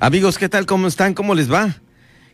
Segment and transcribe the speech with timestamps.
[0.00, 0.64] Amigos, ¿qué tal?
[0.64, 1.12] ¿Cómo están?
[1.12, 1.74] ¿Cómo les va?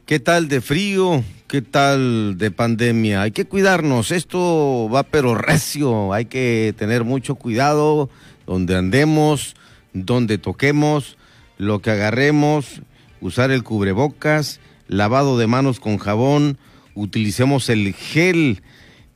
[0.05, 1.25] ¿Qué tal de frío?
[1.47, 3.23] ¿Qué tal de pandemia?
[3.23, 8.11] Hay que cuidarnos, esto va pero recio, hay que tener mucho cuidado
[8.47, 9.55] donde andemos,
[9.95, 11.17] donde toquemos,
[11.57, 12.83] lo que agarremos,
[13.23, 16.59] usar el cubrebocas, lavado de manos con jabón,
[16.95, 18.63] utilicemos el gel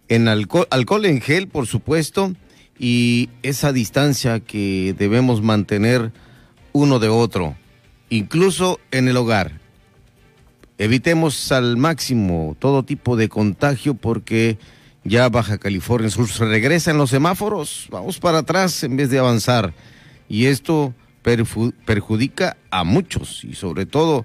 [0.09, 2.33] en alcohol, alcohol en gel, por supuesto,
[2.79, 6.13] y esa distancia que debemos mantener
[6.73, 7.55] uno de otro,
[8.11, 9.61] incluso en el hogar.
[10.79, 14.59] Evitemos al máximo todo tipo de contagio porque
[15.05, 19.19] ya Baja California Sur se regresa en los semáforos, vamos para atrás en vez de
[19.19, 19.73] avanzar.
[20.29, 20.95] Y esto
[21.85, 24.25] perjudica a muchos y sobre todo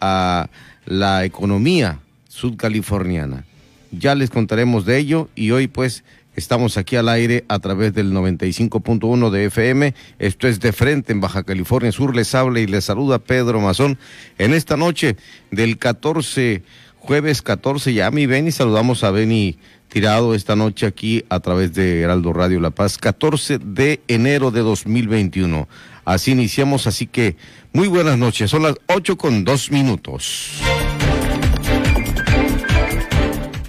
[0.00, 0.48] a
[0.86, 3.44] la economía sudcaliforniana.
[3.90, 6.02] Ya les contaremos de ello y hoy pues
[6.34, 9.94] Estamos aquí al aire a través del 95.1 de FM.
[10.18, 12.16] Esto es de frente en Baja California Sur.
[12.16, 13.98] Les habla y les saluda Pedro Mazón.
[14.38, 15.16] En esta noche
[15.50, 16.62] del 14,
[16.96, 22.00] jueves 14, ya mi Beni, saludamos a Beni Tirado esta noche aquí a través de
[22.00, 25.68] Heraldo Radio La Paz, 14 de enero de 2021.
[26.06, 27.36] Así iniciamos, así que
[27.74, 28.50] muy buenas noches.
[28.50, 30.62] Son las 8 con 2 minutos.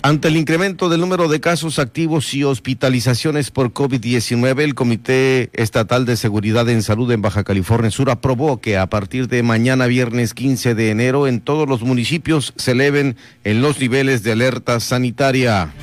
[0.05, 6.05] Ante el incremento del número de casos activos y hospitalizaciones por COVID-19, el Comité Estatal
[6.05, 10.33] de Seguridad en Salud en Baja California Sur aprobó que a partir de mañana viernes
[10.33, 13.15] 15 de enero en todos los municipios se eleven
[13.45, 15.73] en los niveles de alerta sanitaria.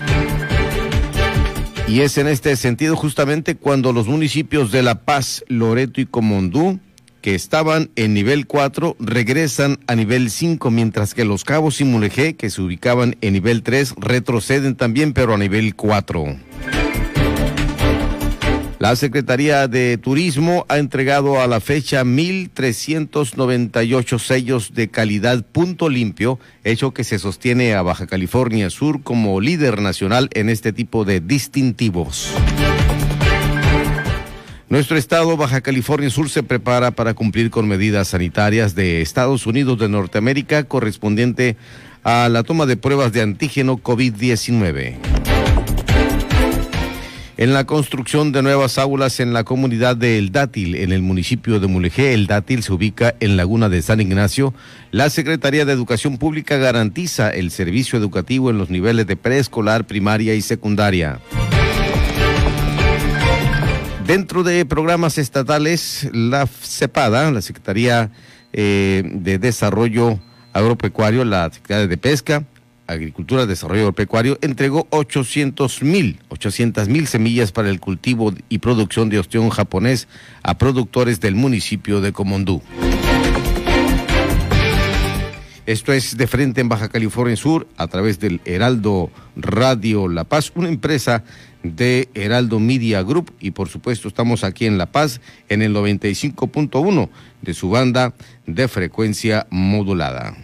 [1.88, 6.78] Y es en este sentido justamente cuando los municipios de La Paz, Loreto y Comondú
[7.20, 12.36] que estaban en nivel 4 regresan a nivel 5, mientras que los Cabos y Mulegé,
[12.36, 16.36] que se ubicaban en nivel 3, retroceden también, pero a nivel 4.
[18.80, 26.38] La Secretaría de Turismo ha entregado a la fecha 1.398 sellos de calidad punto limpio,
[26.64, 31.20] hecho que se sostiene a Baja California Sur como líder nacional en este tipo de
[31.20, 32.32] distintivos.
[34.70, 39.80] Nuestro estado, Baja California Sur, se prepara para cumplir con medidas sanitarias de Estados Unidos
[39.80, 41.56] de Norteamérica correspondiente
[42.04, 44.94] a la toma de pruebas de antígeno COVID-19.
[47.36, 51.58] En la construcción de nuevas aulas en la comunidad de El Dátil, en el municipio
[51.58, 54.54] de Mulegé, El Dátil se ubica en Laguna de San Ignacio.
[54.92, 60.36] La Secretaría de Educación Pública garantiza el servicio educativo en los niveles de preescolar, primaria
[60.36, 61.18] y secundaria.
[64.10, 68.10] Dentro de programas estatales, la CEPADA, la Secretaría
[68.52, 70.18] eh, de Desarrollo
[70.52, 72.44] Agropecuario, la Secretaría de Pesca,
[72.88, 79.20] Agricultura, Desarrollo Agropecuario, entregó 800 mil, 800 mil semillas para el cultivo y producción de
[79.20, 80.08] ostión japonés
[80.42, 82.62] a productores del municipio de Comondú.
[85.66, 90.50] Esto es de frente en Baja California Sur a través del Heraldo Radio La Paz,
[90.56, 91.22] una empresa
[91.62, 97.08] de Heraldo Media Group y por supuesto estamos aquí en La Paz en el 95.1
[97.42, 98.14] de su banda
[98.46, 100.36] de frecuencia modulada.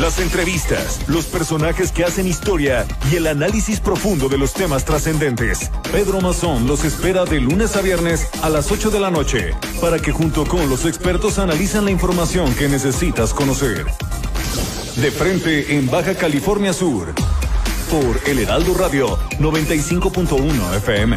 [0.00, 5.70] Las entrevistas, los personajes que hacen historia y el análisis profundo de los temas trascendentes.
[5.92, 10.00] Pedro Mazón los espera de lunes a viernes a las 8 de la noche para
[10.00, 13.86] que junto con los expertos analicen la información que necesitas conocer.
[14.96, 17.14] De frente en Baja California Sur
[17.94, 21.16] por El Heraldo Radio 95.1 FM.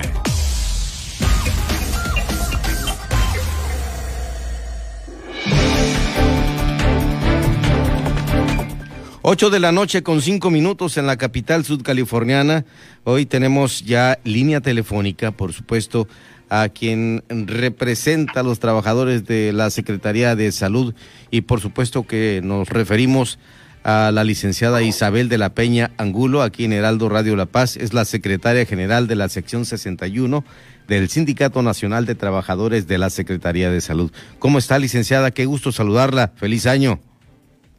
[9.24, 12.64] Ocho de la noche con cinco minutos en la capital sudcaliforniana.
[13.06, 16.08] Hoy tenemos ya línea telefónica, por supuesto,
[16.48, 20.94] a quien representa a los trabajadores de la Secretaría de Salud
[21.32, 23.57] y por supuesto que nos referimos a
[23.88, 28.04] la licenciada Isabel de la Peña Angulo, aquí en Heraldo Radio La Paz, es la
[28.04, 30.44] secretaria general de la sección 61
[30.90, 34.12] del Sindicato Nacional de Trabajadores de la Secretaría de Salud.
[34.40, 35.32] ¿Cómo está, licenciada?
[35.32, 36.34] Qué gusto saludarla.
[36.36, 37.00] Feliz año.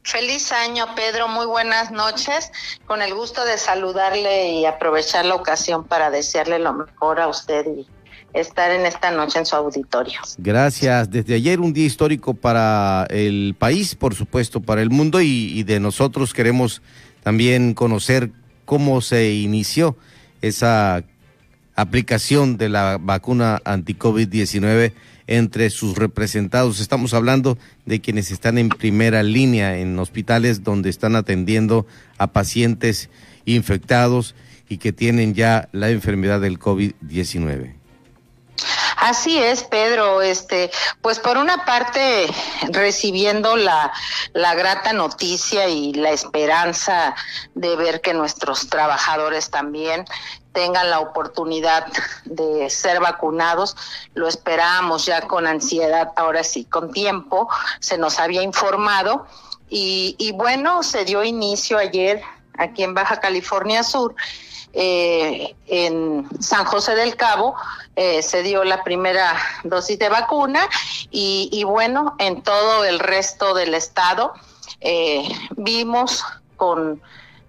[0.02, 1.28] Feliz año, Pedro.
[1.28, 2.52] Muy buenas noches.
[2.86, 7.66] Con el gusto de saludarle y aprovechar la ocasión para desearle lo mejor a usted
[7.66, 7.86] y
[8.32, 10.20] estar en esta noche en su auditorio.
[10.38, 11.10] Gracias.
[11.10, 15.80] Desde ayer un día histórico para el país, por supuesto, para el mundo y, de
[15.80, 16.82] nosotros queremos
[17.22, 18.30] también conocer
[18.64, 19.96] cómo se inició
[20.42, 21.02] esa
[21.74, 24.92] aplicación de la vacuna anti-COVID-19
[25.26, 26.80] entre sus representados.
[26.80, 31.86] Estamos hablando de quienes están en primera línea en hospitales donde están atendiendo
[32.16, 33.10] a pacientes
[33.44, 34.34] infectados
[34.68, 37.77] y que tienen ya la enfermedad del COVID-19.
[39.08, 40.20] Así es, Pedro.
[40.20, 40.70] Este,
[41.00, 42.26] pues por una parte
[42.68, 43.90] recibiendo la,
[44.34, 47.14] la grata noticia y la esperanza
[47.54, 50.04] de ver que nuestros trabajadores también
[50.52, 51.86] tengan la oportunidad
[52.26, 53.76] de ser vacunados.
[54.12, 57.48] Lo esperábamos ya con ansiedad, ahora sí, con tiempo.
[57.80, 59.26] Se nos había informado
[59.70, 62.20] y, y bueno, se dio inicio ayer
[62.58, 64.14] aquí en Baja California Sur
[64.80, 67.56] eh, en San José del Cabo
[67.96, 70.60] eh, se dio la primera dosis de vacuna
[71.10, 74.34] y, bueno, en todo el resto del estado
[74.80, 76.24] eh, vimos
[76.56, 77.02] con,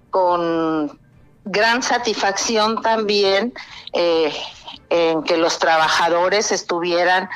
[0.10, 1.00] con
[1.46, 3.54] gran satisfacción también
[3.94, 7.30] en que los trabajadores estuvieran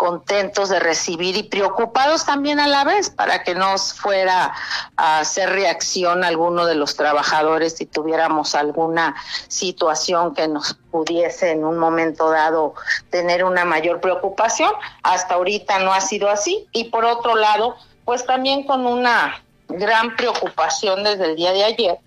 [0.00, 4.50] contentos de recibir y preocupados también a la vez para que no fuera
[4.96, 9.14] a hacer reacción alguno de los trabajadores si tuviéramos alguna
[9.48, 12.72] situación que nos pudiese en un momento dado
[13.10, 14.72] tener una mayor preocupación.
[15.02, 17.76] Hasta ahorita no ha sido así y por otro lado,
[18.06, 21.98] pues también con una gran preocupación desde el día de ayer,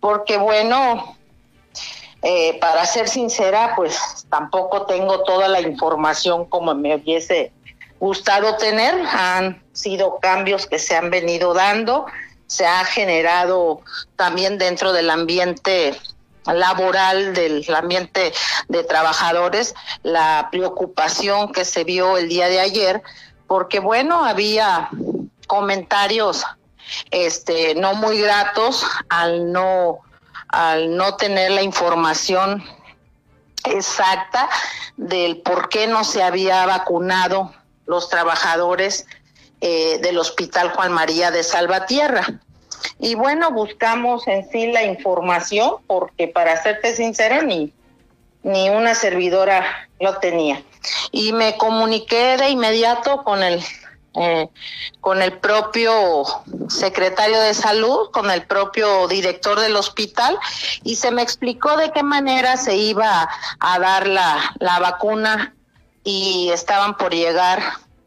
[0.00, 1.15] porque bueno,
[2.28, 7.52] eh, para ser sincera, pues tampoco tengo toda la información como me hubiese
[8.00, 9.00] gustado tener.
[9.12, 12.06] Han sido cambios que se han venido dando.
[12.48, 13.80] Se ha generado
[14.16, 15.96] también dentro del ambiente
[16.46, 18.32] laboral, del ambiente
[18.66, 23.04] de trabajadores, la preocupación que se vio el día de ayer,
[23.46, 24.88] porque bueno, había
[25.46, 26.44] comentarios
[27.12, 30.00] este no muy gratos al no
[30.48, 32.64] al no tener la información
[33.64, 34.48] exacta
[34.96, 37.52] del por qué no se había vacunado
[37.86, 39.06] los trabajadores
[39.60, 42.40] eh, del Hospital Juan María de Salvatierra.
[42.98, 47.72] Y bueno, buscamos en sí la información porque para serte sincera ni,
[48.42, 50.62] ni una servidora lo tenía.
[51.10, 53.62] Y me comuniqué de inmediato con el
[54.18, 54.48] eh,
[55.00, 56.24] con el propio
[56.68, 60.38] secretario de salud, con el propio director del hospital,
[60.82, 63.28] y se me explicó de qué manera se iba
[63.60, 65.54] a dar la, la vacuna
[66.04, 67.60] y estaban por llegar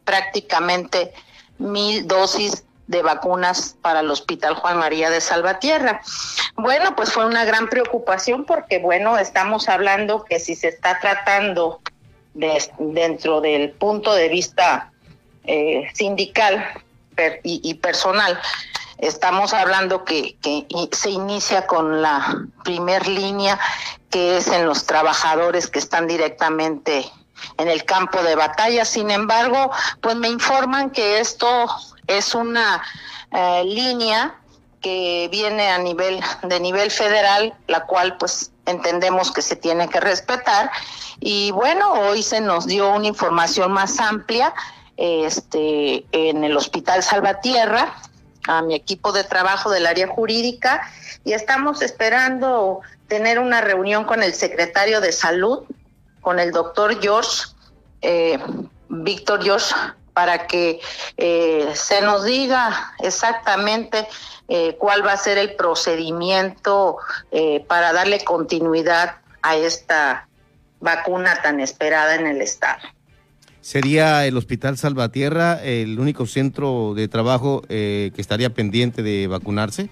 [0.04, 1.12] prácticamente
[1.58, 6.00] mil dosis de vacunas para el Hospital Juan María de Salvatierra.
[6.56, 11.80] Bueno, pues fue una gran preocupación porque, bueno, estamos hablando que si se está tratando
[12.34, 14.92] de, dentro del punto de vista
[15.44, 16.66] eh, sindical
[17.42, 18.40] y, personal,
[18.98, 23.58] estamos hablando que, que se inicia con la primer línea,
[24.10, 27.10] que es en los trabajadores que están directamente
[27.58, 28.84] en el campo de batalla.
[28.84, 29.70] Sin embargo,
[30.00, 31.66] pues me informan que esto
[32.06, 32.82] es una
[33.32, 34.34] eh, línea
[34.80, 40.00] que viene a nivel de nivel federal, la cual pues entendemos que se tiene que
[40.00, 40.70] respetar.
[41.20, 44.54] Y bueno, hoy se nos dio una información más amplia
[45.00, 47.94] este, en el Hospital Salvatierra,
[48.46, 50.82] a mi equipo de trabajo del área jurídica,
[51.24, 55.64] y estamos esperando tener una reunión con el secretario de salud,
[56.20, 57.46] con el doctor George,
[58.02, 58.38] eh,
[58.90, 59.74] Víctor George,
[60.12, 60.80] para que
[61.16, 64.06] eh, se nos diga exactamente
[64.48, 66.98] eh, cuál va a ser el procedimiento
[67.68, 70.28] para darle continuidad a esta
[70.80, 72.80] vacuna tan esperada en el estado.
[73.60, 79.90] ¿Sería el Hospital Salvatierra el único centro de trabajo eh, que estaría pendiente de vacunarse?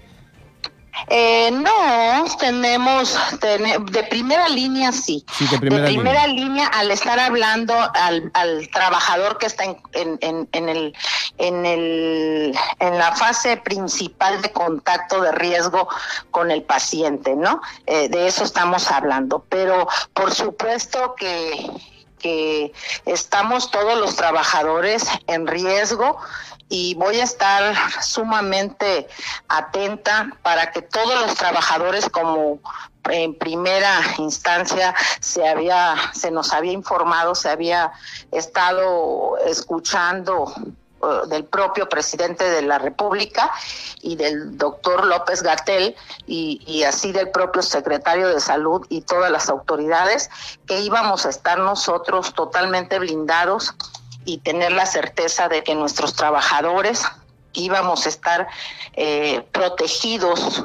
[1.07, 5.25] Eh, no, tenemos de primera línea sí.
[5.49, 6.67] de primera, línea.
[6.67, 10.93] al estar hablando al, trabajador que está en, en, en, el
[11.37, 15.87] en el en la fase principal de contacto de riesgo
[16.31, 17.61] con el paciente, ¿no?
[17.85, 21.71] Eh, de eso estamos hablando, pero por supuesto que
[22.19, 22.71] que
[23.05, 26.19] estamos todos los trabajadores en riesgo
[26.69, 29.07] y voy a estar sumamente
[29.47, 32.59] atenta para que todos los trabajadores como
[33.09, 37.91] en primera instancia se había se nos había informado, se había
[38.31, 40.53] estado escuchando
[41.27, 43.51] del propio presidente de la República
[44.01, 45.95] y del doctor López Gatel
[46.27, 50.29] y, y, así del propio secretario de Salud y todas las autoridades,
[50.67, 53.75] que íbamos a estar nosotros totalmente blindados
[54.25, 57.03] y tener la certeza de que nuestros trabajadores
[57.53, 58.47] íbamos a estar
[58.93, 60.63] eh, protegidos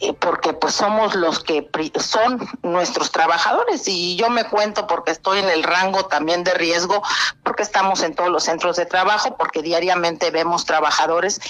[0.00, 5.40] eh, porque pues somos los que son nuestros trabajadores y yo me cuento porque estoy
[5.40, 7.02] en el rango también de riesgo,
[7.42, 11.40] porque estamos en todos los centros de trabajo, porque diariamente vemos trabajadores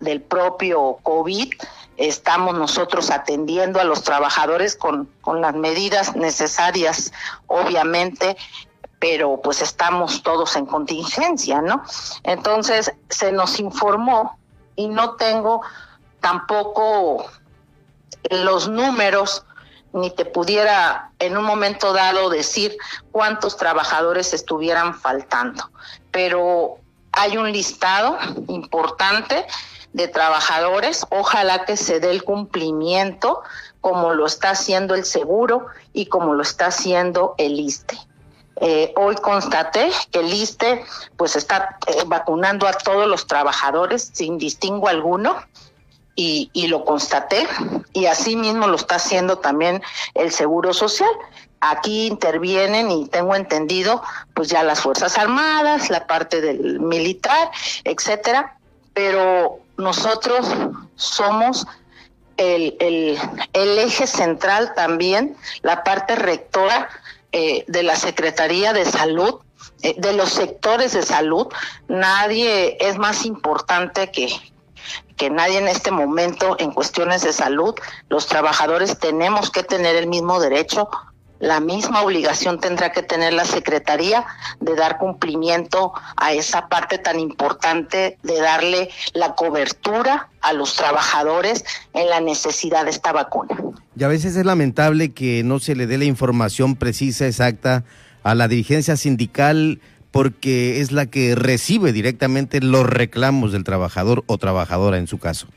[0.00, 1.54] del propio COVID,
[1.96, 7.10] estamos nosotros atendiendo a los trabajadores con, con las medidas necesarias,
[7.46, 8.36] obviamente,
[8.98, 11.82] pero pues estamos todos en contingencia, ¿no?
[12.22, 14.38] Entonces se nos informó
[14.76, 15.62] y no tengo
[16.20, 17.26] tampoco
[18.30, 19.44] los números,
[19.92, 22.76] ni te pudiera en un momento dado decir
[23.12, 25.70] cuántos trabajadores estuvieran faltando.
[26.10, 26.78] Pero
[27.12, 29.46] hay un listado importante
[29.92, 33.42] de trabajadores, ojalá que se dé el cumplimiento
[33.80, 37.96] como lo está haciendo el seguro y como lo está haciendo el ISTE.
[38.60, 40.84] Eh, hoy constaté que el ISTE
[41.16, 45.36] pues está eh, vacunando a todos los trabajadores sin distingo alguno
[46.16, 47.46] y, y lo constaté
[47.92, 49.82] y así mismo lo está haciendo también
[50.14, 51.10] el Seguro Social.
[51.60, 54.02] Aquí intervienen y tengo entendido
[54.34, 57.50] pues ya las Fuerzas Armadas, la parte del militar,
[57.84, 58.58] etcétera,
[58.92, 60.46] pero nosotros
[60.94, 61.66] somos
[62.36, 66.88] el, el, eje central también, la parte rectora
[67.32, 69.40] eh, de la Secretaría de Salud,
[69.82, 71.46] eh, de los sectores de salud.
[71.88, 74.28] Nadie es más importante que,
[75.16, 77.74] que nadie en este momento en cuestiones de salud.
[78.08, 80.88] Los trabajadores tenemos que tener el mismo derecho,
[81.40, 84.24] la misma obligación tendrá que tener la Secretaría
[84.60, 91.64] de dar cumplimiento a esa parte tan importante de darle la cobertura a los trabajadores
[91.92, 93.56] en la necesidad de esta vacuna.
[93.96, 97.84] Y a veces es lamentable que no se le dé la información precisa, exacta,
[98.22, 99.80] a la dirigencia sindical
[100.14, 105.48] porque es la que recibe directamente los reclamos del trabajador o trabajadora en su caso.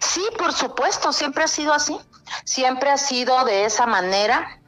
[0.00, 1.94] Sí, por supuesto, siempre ha sido así,
[2.44, 4.58] siempre ha sido de esa manera.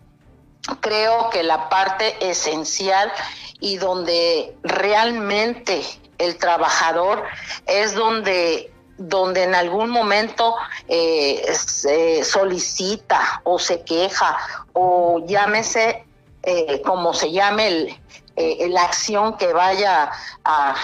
[0.80, 3.10] Creo que la parte esencial
[3.58, 5.80] y donde realmente
[6.18, 7.24] el trabajador
[7.64, 10.54] es donde donde en algún momento
[10.88, 14.36] eh, se solicita o se queja
[14.74, 16.04] o llámese
[16.42, 18.00] eh, como se llame el,
[18.36, 20.10] eh, la acción que vaya
[20.44, 20.74] a,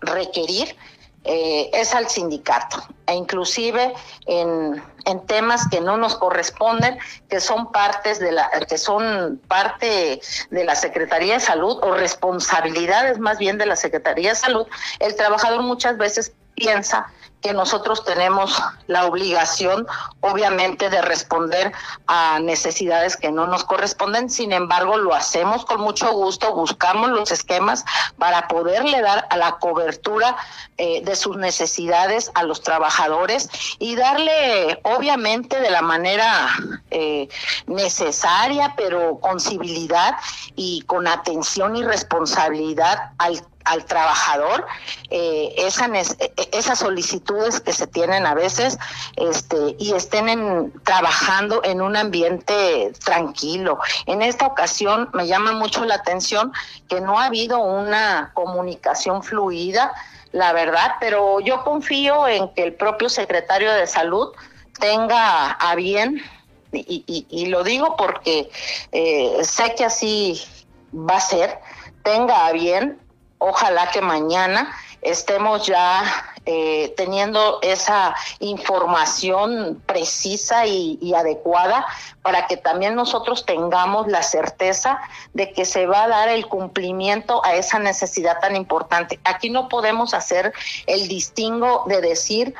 [0.00, 0.76] requerir
[1.22, 2.82] eh, es al sindicato.
[3.06, 3.94] E inclusive
[4.26, 10.20] en, en, temas que no nos corresponden que son partes de la que son parte
[10.50, 14.66] de la Secretaría de Salud o responsabilidades más bien de la Secretaría de Salud
[14.98, 17.06] el trabajador muchas veces piensa
[17.44, 19.86] que nosotros tenemos la obligación,
[20.20, 21.72] obviamente, de responder
[22.06, 24.30] a necesidades que no nos corresponden.
[24.30, 27.84] Sin embargo, lo hacemos con mucho gusto, buscamos los esquemas
[28.16, 30.34] para poderle dar a la cobertura
[30.78, 36.48] eh, de sus necesidades a los trabajadores y darle, obviamente, de la manera
[36.90, 37.28] eh,
[37.66, 40.14] necesaria, pero con civilidad
[40.56, 44.66] y con atención y responsabilidad al al trabajador
[45.10, 45.90] eh, esa,
[46.52, 48.78] esas solicitudes que se tienen a veces
[49.16, 53.78] este, y estén en, trabajando en un ambiente tranquilo.
[54.06, 56.52] En esta ocasión me llama mucho la atención
[56.88, 59.92] que no ha habido una comunicación fluida,
[60.32, 64.32] la verdad, pero yo confío en que el propio secretario de salud
[64.80, 66.20] tenga a bien,
[66.72, 68.50] y, y, lo digo porque
[68.90, 70.42] eh, sé que así
[70.92, 71.60] va a ser,
[72.02, 72.98] tenga a bien
[73.44, 76.02] ojalá que mañana estemos ya
[76.46, 81.86] eh, teniendo esa información precisa y, adecuada
[82.22, 84.98] para que también nosotros tengamos la certeza
[85.34, 89.20] de que se va a dar el cumplimiento a esa necesidad tan importante.
[89.24, 90.52] Aquí no podemos hacer
[90.86, 92.54] el distingo de decir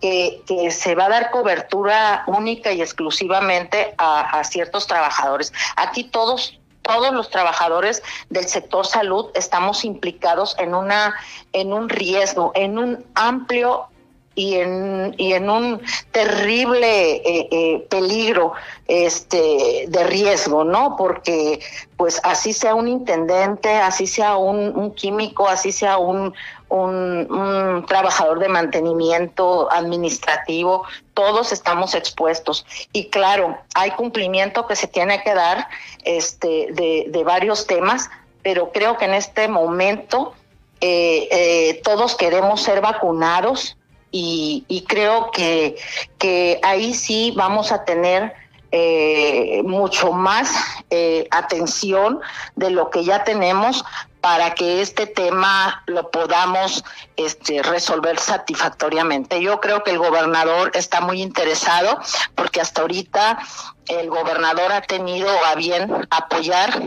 [0.00, 5.52] que, se va a dar cobertura única y exclusivamente a, ciertos trabajadores.
[5.76, 11.14] Aquí todos todos los trabajadores del sector salud estamos implicados en una
[11.52, 13.88] en un riesgo, en un amplio
[14.36, 15.80] y en, y en un
[16.12, 18.52] terrible eh, eh, peligro
[18.86, 20.94] este de riesgo, ¿no?
[20.96, 21.60] Porque
[21.96, 26.34] pues así sea un intendente, así sea un, un químico, así sea un,
[26.68, 32.66] un, un, trabajador de mantenimiento administrativo, todos estamos expuestos.
[32.92, 35.68] Y claro, hay cumplimiento que se tiene que dar
[36.04, 38.10] este, de, de varios temas,
[38.42, 40.34] pero creo que en este momento
[40.80, 43.76] eh, eh, todos queremos ser vacunados
[44.10, 45.76] y, y creo que,
[46.18, 48.34] que, ahí sí vamos a tener
[48.72, 50.50] eh, mucho más
[50.90, 52.20] eh, atención
[52.56, 53.84] de lo que ya tenemos
[54.26, 56.82] para que este tema lo podamos
[57.14, 59.40] este, resolver satisfactoriamente.
[59.40, 62.00] Yo creo que el gobernador está muy interesado
[62.34, 63.38] porque hasta ahorita
[63.86, 66.82] el gobernador ha tenido a bien apoyar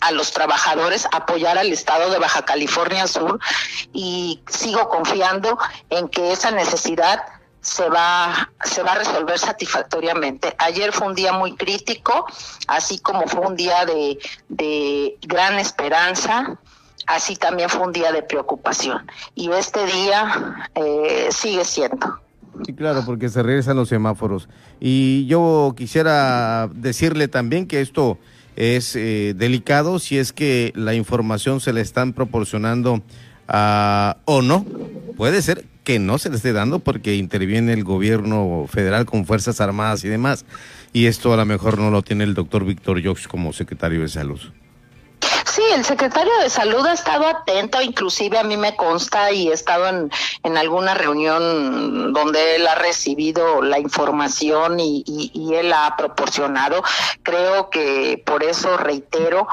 [0.00, 3.38] a los trabajadores, apoyar al Estado de Baja California Sur
[3.92, 5.58] y sigo confiando
[5.90, 7.22] en que esa necesidad
[7.64, 10.54] se va, se va a resolver satisfactoriamente.
[10.58, 12.26] Ayer fue un día muy crítico,
[12.68, 14.18] así como fue un día de,
[14.50, 16.58] de gran esperanza,
[17.06, 19.06] así también fue un día de preocupación.
[19.34, 22.20] Y este día eh, sigue siendo.
[22.66, 24.46] Sí, claro, porque se regresan los semáforos.
[24.78, 28.18] Y yo quisiera decirle también que esto
[28.56, 32.92] es eh, delicado si es que la información se le están proporcionando
[33.48, 34.66] uh, o no.
[35.16, 39.60] Puede ser que no se le esté dando porque interviene el gobierno federal con Fuerzas
[39.60, 40.44] Armadas y demás.
[40.92, 44.08] Y esto a lo mejor no lo tiene el doctor Víctor Jox como secretario de
[44.08, 44.40] salud.
[45.46, 49.52] Sí, el secretario de salud ha estado atento, inclusive a mí me consta y he
[49.52, 50.10] estado
[50.42, 56.82] en, alguna reunión donde él ha recibido la información y, y, y él ha proporcionado.
[57.22, 59.46] Creo que por eso reitero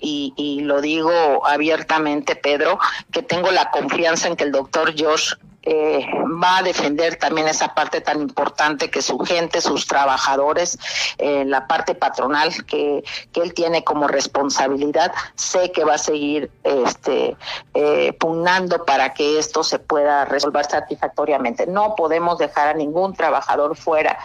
[0.00, 2.78] y, y, lo digo abiertamente, Pedro,
[3.10, 5.32] que tengo la confianza en que el doctor Josh
[5.70, 6.06] eh,
[6.42, 10.78] va a defender también esa parte tan importante que su gente, sus trabajadores,
[11.18, 16.50] eh, la parte patronal que, que, él tiene como responsabilidad, sé que va a seguir
[16.64, 17.36] este,
[17.74, 21.66] eh, pugnando para que esto se pueda resolver satisfactoriamente.
[21.66, 24.18] No podemos dejar a ningún trabajador fuera.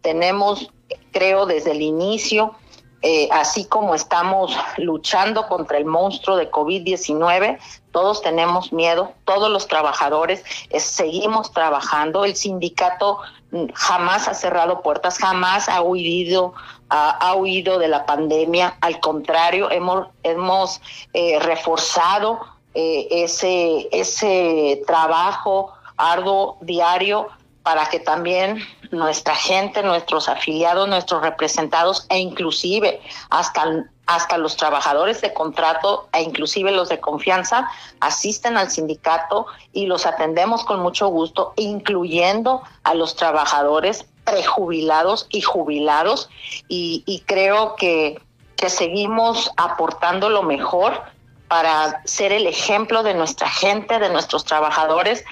[0.00, 0.68] Tenemos,
[1.12, 2.56] creo, desde el inicio,
[3.02, 7.58] eh, así como estamos luchando contra el monstruo de COVID-19,
[7.92, 13.18] todos tenemos miedo, todos los trabajadores eh, seguimos trabajando, el sindicato
[13.50, 16.54] mm, jamás ha cerrado puertas, jamás ha huido,
[16.90, 20.80] ha, huido de la pandemia, al contrario, hemos, hemos
[21.12, 22.40] eh, reforzado
[22.74, 27.28] eh, ese, ese trabajo arduo diario
[27.62, 35.20] para que también nuestra gente, nuestros afiliados, nuestros representados e inclusive hasta, hasta los trabajadores
[35.20, 37.68] de contrato e inclusive los de confianza
[38.00, 45.42] asisten al sindicato y los atendemos con mucho gusto, incluyendo a los trabajadores prejubilados y
[45.42, 46.30] jubilados.
[46.68, 48.18] Y, y creo que,
[48.56, 51.02] que seguimos aportando lo mejor
[51.46, 55.22] para ser el ejemplo de nuestra gente, de nuestros trabajadores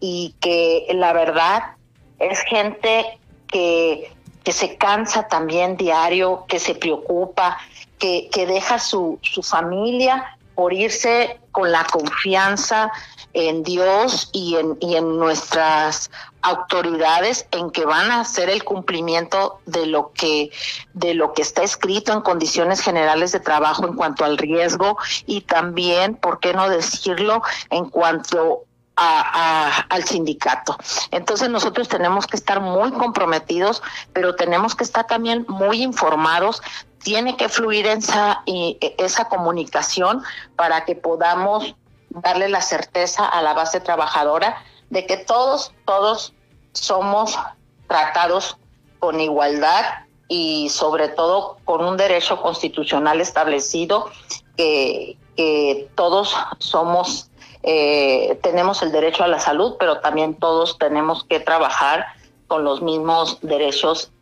[0.00, 1.76] y que la verdad
[2.18, 7.58] es gente que, que se cansa también diario, que se preocupa,
[7.98, 12.90] que, que deja su, su familia por irse con la confianza
[13.32, 16.10] en Dios y en, y en nuestras
[16.42, 20.50] autoridades en que van a hacer el cumplimiento de lo que
[20.92, 25.40] de lo que está escrito en condiciones generales de trabajo en cuanto al riesgo y
[25.40, 28.64] también, ¿por qué no decirlo?, en cuanto
[28.96, 30.76] a, a, al sindicato.
[31.10, 36.62] Entonces nosotros tenemos que estar muy comprometidos, pero tenemos que estar también muy informados.
[37.04, 40.24] Tiene que fluir esa, esa comunicación
[40.56, 41.76] para que podamos
[42.10, 46.32] darle la certeza a la base trabajadora de que todos, todos
[46.72, 47.38] somos
[47.86, 48.56] tratados
[48.98, 49.84] con igualdad
[50.28, 54.10] y sobre todo con un derecho constitucional establecido
[54.56, 57.30] que, que todos somos
[57.66, 62.04] eh, tenemos el derecho a la salud, pero también todos tenemos que trabajar
[62.46, 64.12] con los mismos derechos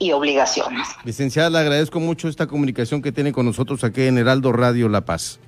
[0.00, 0.88] y obligaciones.
[1.04, 5.02] Licenciada, le agradezco mucho esta comunicación que tiene con nosotros aquí en Heraldo Radio La
[5.02, 5.38] Paz.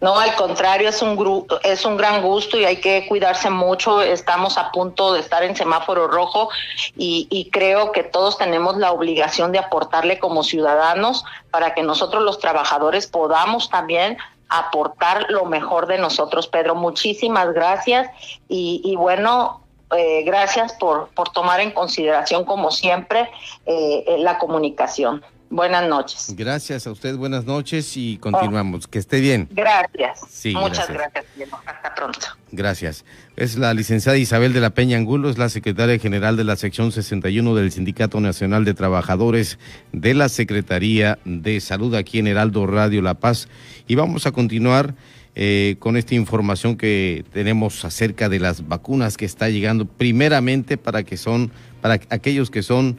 [0.00, 4.00] No, al contrario, es un grupo, es un gran gusto y hay que cuidarse mucho.
[4.00, 6.48] Estamos a punto de estar en semáforo rojo
[6.96, 12.22] y, y, creo que todos tenemos la obligación de aportarle como ciudadanos para que nosotros
[12.22, 14.16] los trabajadores podamos también
[14.48, 16.46] aportar lo mejor de nosotros.
[16.46, 18.08] Pedro, muchísimas gracias
[18.48, 19.60] y, y bueno,
[19.96, 23.28] eh, gracias por, por tomar en consideración, como siempre,
[23.66, 25.22] eh, la comunicación.
[25.52, 26.32] Buenas noches.
[26.36, 28.86] Gracias a usted, buenas noches y continuamos.
[28.86, 29.48] Que esté bien.
[29.50, 30.20] Gracias.
[30.30, 31.24] Sí, Muchas gracias.
[31.66, 32.20] Hasta pronto.
[32.52, 33.04] Gracias.
[33.34, 36.92] Es la licenciada Isabel de la Peña Angulo, es la secretaria general de la sección
[36.92, 39.58] 61 del Sindicato Nacional de Trabajadores
[39.90, 43.48] de la Secretaría de Salud aquí en Heraldo Radio La Paz.
[43.88, 44.94] Y vamos a continuar
[45.36, 51.04] eh, con esta información que tenemos acerca de las vacunas que está llegando primeramente para
[51.04, 52.98] que son, para aquellos que son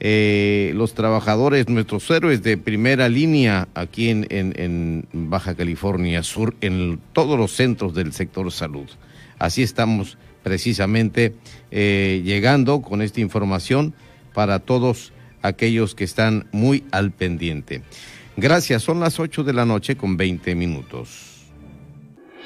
[0.00, 7.00] eh, los trabajadores, nuestros héroes de primera línea aquí en, en, Baja California Sur, en
[7.12, 8.86] todos los centros del sector salud.
[9.38, 11.34] Así estamos precisamente
[11.70, 13.94] eh, llegando con esta información
[14.34, 15.12] para todos
[15.42, 17.82] aquellos que están muy al pendiente.
[18.36, 21.35] Gracias, son las 8 de la noche con 20 minutos.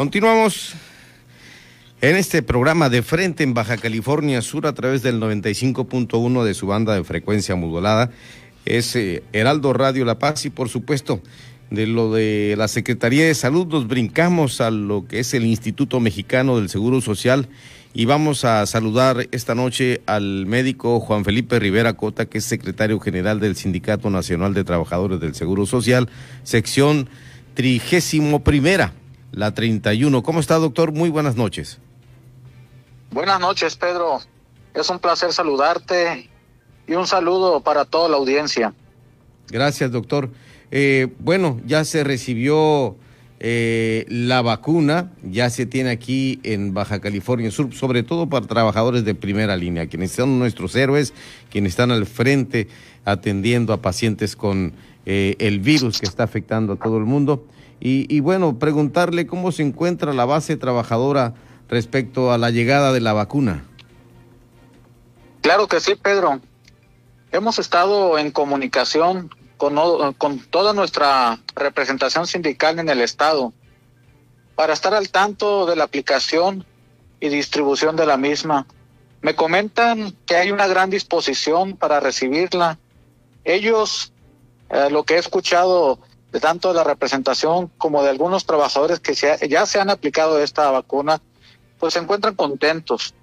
[0.00, 0.72] Continuamos
[2.00, 6.66] en este programa de frente en Baja California Sur a través del 95.1 de su
[6.66, 8.10] banda de frecuencia modulada.
[8.64, 11.20] Es eh, Heraldo Radio La Paz y por supuesto
[11.68, 16.00] de lo de la Secretaría de Salud nos brincamos a lo que es el Instituto
[16.00, 17.50] Mexicano del Seguro Social
[17.92, 22.98] y vamos a saludar esta noche al médico Juan Felipe Rivera Cota, que es secretario
[23.00, 26.08] general del Sindicato Nacional de Trabajadores del Seguro Social,
[26.42, 27.10] sección
[27.52, 28.94] trigésimo primera,
[29.32, 30.22] la 31.
[30.22, 30.92] ¿Cómo está, doctor?
[30.92, 31.78] Muy buenas noches.
[33.10, 34.20] Buenas noches, Pedro.
[34.74, 36.28] Es un placer saludarte
[36.86, 38.72] y un saludo para toda la audiencia.
[39.48, 40.30] Gracias, doctor.
[40.70, 42.96] Eh, bueno, ya se recibió
[43.40, 49.04] eh, la vacuna, ya se tiene aquí en Baja California Sur, sobre todo para trabajadores
[49.04, 51.14] de primera línea, quienes son nuestros héroes,
[51.50, 52.68] quienes están al frente
[53.04, 54.74] atendiendo a pacientes con
[55.06, 57.44] eh, el virus que está afectando a todo el mundo.
[57.82, 61.34] Y, bueno, preguntarle cómo se encuentra la base trabajadora
[61.68, 63.64] respecto a la llegada de la vacuna.
[65.40, 66.40] Claro que sí, Pedro.
[67.32, 73.52] Hemos estado en comunicación con, toda nuestra representación sindical en el Estado
[74.56, 76.66] para estar al tanto de la aplicación
[77.18, 78.66] y distribución de la misma.
[79.22, 82.78] Me comentan que hay una gran disposición para recibirla.
[83.44, 84.12] Ellos,
[84.70, 85.98] eh, lo que he escuchado
[86.32, 90.70] de tanto de la representación como de algunos trabajadores que ya se han aplicado esta
[90.70, 91.20] vacuna,
[91.78, 93.14] pues se encuentran contentos,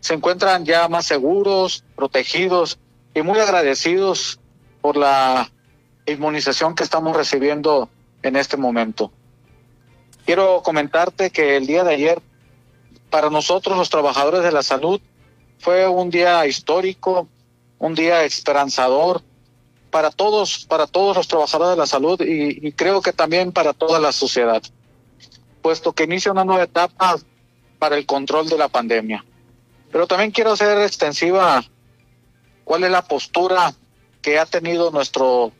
[0.00, 2.78] se encuentran ya más seguros, protegidos
[3.14, 4.38] y muy agradecidos
[4.80, 5.50] por la
[6.06, 7.90] inmunización que estamos recibiendo
[8.22, 9.10] en este momento.
[10.24, 12.22] Quiero comentarte que el día de ayer,
[13.10, 15.00] para nosotros los trabajadores de la salud,
[15.58, 17.28] fue un día histórico,
[17.78, 19.22] un día esperanzador
[19.96, 23.72] para todos, para todos los trabajadores de la salud y, y creo que también para
[23.72, 24.62] toda la sociedad,
[25.62, 27.16] puesto que inicia una nueva etapa
[27.78, 29.24] para el control de la pandemia.
[29.90, 31.64] Pero también quiero hacer extensiva
[32.64, 33.72] cuál es la postura
[34.20, 35.50] que ha tenido nuestro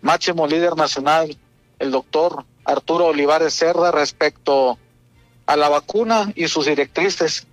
[0.00, 1.36] máximo líder nacional,
[1.78, 4.78] el doctor Arturo Olivares Cerda, respecto
[5.44, 7.46] a la vacuna y sus directrices.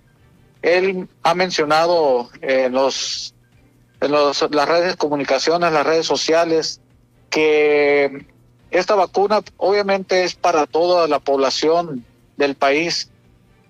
[0.62, 3.33] Él ha mencionado en, los, en
[4.08, 6.80] los, las redes de comunicaciones, las redes sociales,
[7.30, 8.26] que
[8.70, 12.04] esta vacuna obviamente es para toda la población
[12.36, 13.10] del país,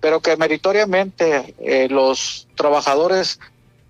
[0.01, 3.39] pero que meritoriamente eh, los trabajadores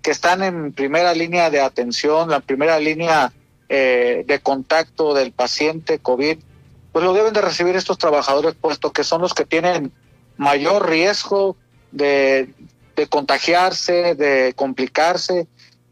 [0.02, 3.32] que están en primera línea de atención, la primera línea
[3.68, 6.38] eh, de contacto del paciente COVID,
[6.92, 9.92] pues lo deben de recibir estos trabajadores, puesto que son los que tienen
[10.36, 11.56] mayor riesgo
[11.92, 12.48] de,
[12.94, 15.46] de contagiarse, de complicarse,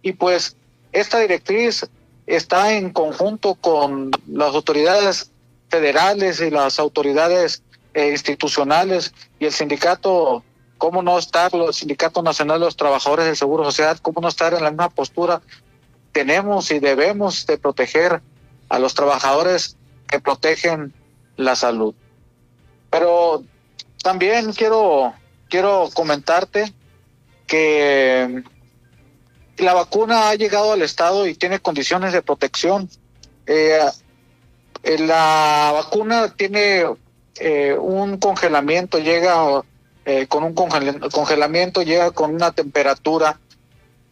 [0.04, 0.54] y pues
[0.92, 1.88] esta directriz
[2.26, 5.32] está en conjunto con las autoridades
[5.70, 7.62] federales y las autoridades
[7.94, 10.44] eh, institucionales y el sindicato,
[10.76, 14.52] cómo no estar, el Sindicato Nacional de los Trabajadores del Seguro Social, cómo no estar
[14.52, 15.40] en la misma postura
[16.12, 18.20] tenemos y debemos de proteger
[18.68, 20.92] a los trabajadores que protegen
[21.36, 21.94] la salud.
[22.90, 23.42] Pero
[24.02, 25.14] también quiero,
[25.48, 26.74] quiero comentarte
[27.46, 28.44] que
[29.58, 32.88] la vacuna ha llegado al estado y tiene condiciones de protección.
[33.46, 33.78] Eh,
[34.82, 36.84] eh, la vacuna tiene
[37.36, 39.62] eh, un congelamiento, llega
[40.28, 43.40] con un congelamiento, llega con una temperatura,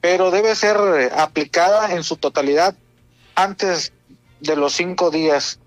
[0.00, 2.74] pero debe ser aplicada en su totalidad
[3.35, 3.92] antes
[4.40, 5.59] de los cinco días.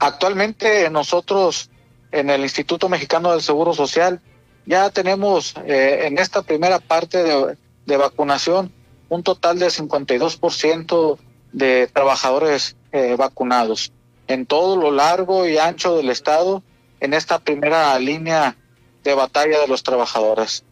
[0.00, 1.70] Actualmente nosotros
[2.10, 4.20] en el Instituto Mexicano del Seguro Social
[4.66, 8.72] ya tenemos en esta primera parte de, de vacunación,
[9.08, 11.18] un total de 52%
[11.52, 13.92] de trabajadores eh, vacunados
[14.26, 16.62] en todo lo largo y ancho del estado
[17.00, 18.56] en esta primera línea
[19.02, 20.64] de batalla de los trabajadores.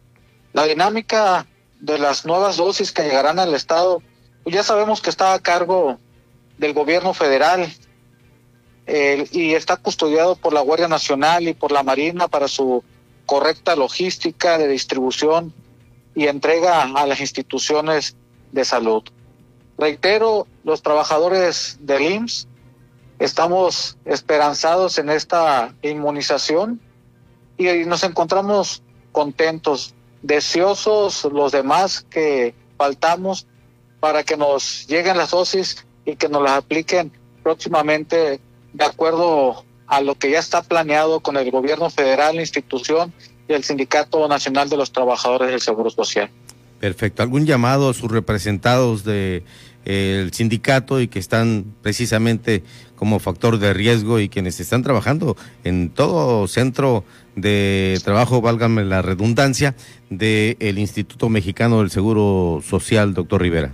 [0.53, 1.45] La dinámica
[1.79, 4.01] de las nuevas dosis que llegarán al estado,
[4.43, 5.99] pues ya sabemos que está a cargo
[6.57, 7.71] del gobierno federal
[8.85, 12.83] y está custodiado por la Guardia Nacional y por la Marina para su
[13.25, 15.53] correcta logística de distribución
[16.15, 18.15] y entrega a las instituciones
[18.51, 19.03] de salud.
[19.77, 22.47] Reitero, los trabajadores del IMSS
[23.19, 26.79] estamos esperanzados en esta inmunización
[27.57, 33.47] y nos encontramos contentos, deseosos los demás que faltamos
[33.99, 37.11] para que nos lleguen las dosis y que nos las apliquen
[37.43, 38.39] próximamente
[38.73, 43.13] de acuerdo a lo que ya está planeado con el gobierno federal, la institución
[43.47, 46.29] y el Sindicato Nacional de los Trabajadores del Seguro Social.
[46.79, 47.23] Perfecto.
[47.23, 49.43] ¿Algún llamado a sus representados del
[49.85, 52.63] de, sindicato y que están precisamente
[52.95, 59.01] como factor de riesgo y quienes están trabajando en todo centro de trabajo, válgame la
[59.01, 59.75] redundancia,
[60.09, 63.73] del Instituto Mexicano del Seguro Social, doctor Rivera?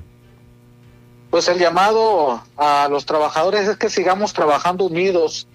[1.29, 5.47] Pues el llamado a los trabajadores es que sigamos trabajando unidos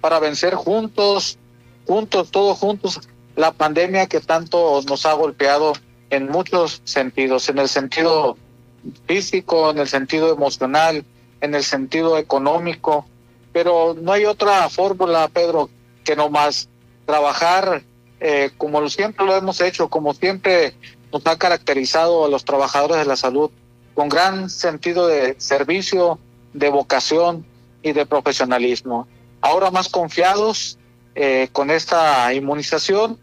[0.00, 1.38] para vencer juntos,
[1.86, 3.00] juntos, todos juntos,
[3.36, 5.72] la pandemia que tanto nos ha golpeado
[6.10, 8.36] en muchos sentidos, en el sentido
[9.06, 11.04] físico, en el sentido emocional,
[11.40, 13.06] en el sentido económico,
[13.52, 15.70] pero no hay otra fórmula, Pedro,
[16.04, 16.68] que no más
[17.06, 17.82] trabajar
[18.20, 20.74] eh, como siempre lo hemos hecho, como siempre
[21.10, 23.50] nos ha caracterizado a los trabajadores de la salud,
[23.94, 26.18] con gran sentido de servicio,
[26.52, 27.46] de vocación
[27.82, 29.08] y de profesionalismo.
[29.40, 30.78] Ahora más confiados
[31.22, 33.18] eh, con esta inmunización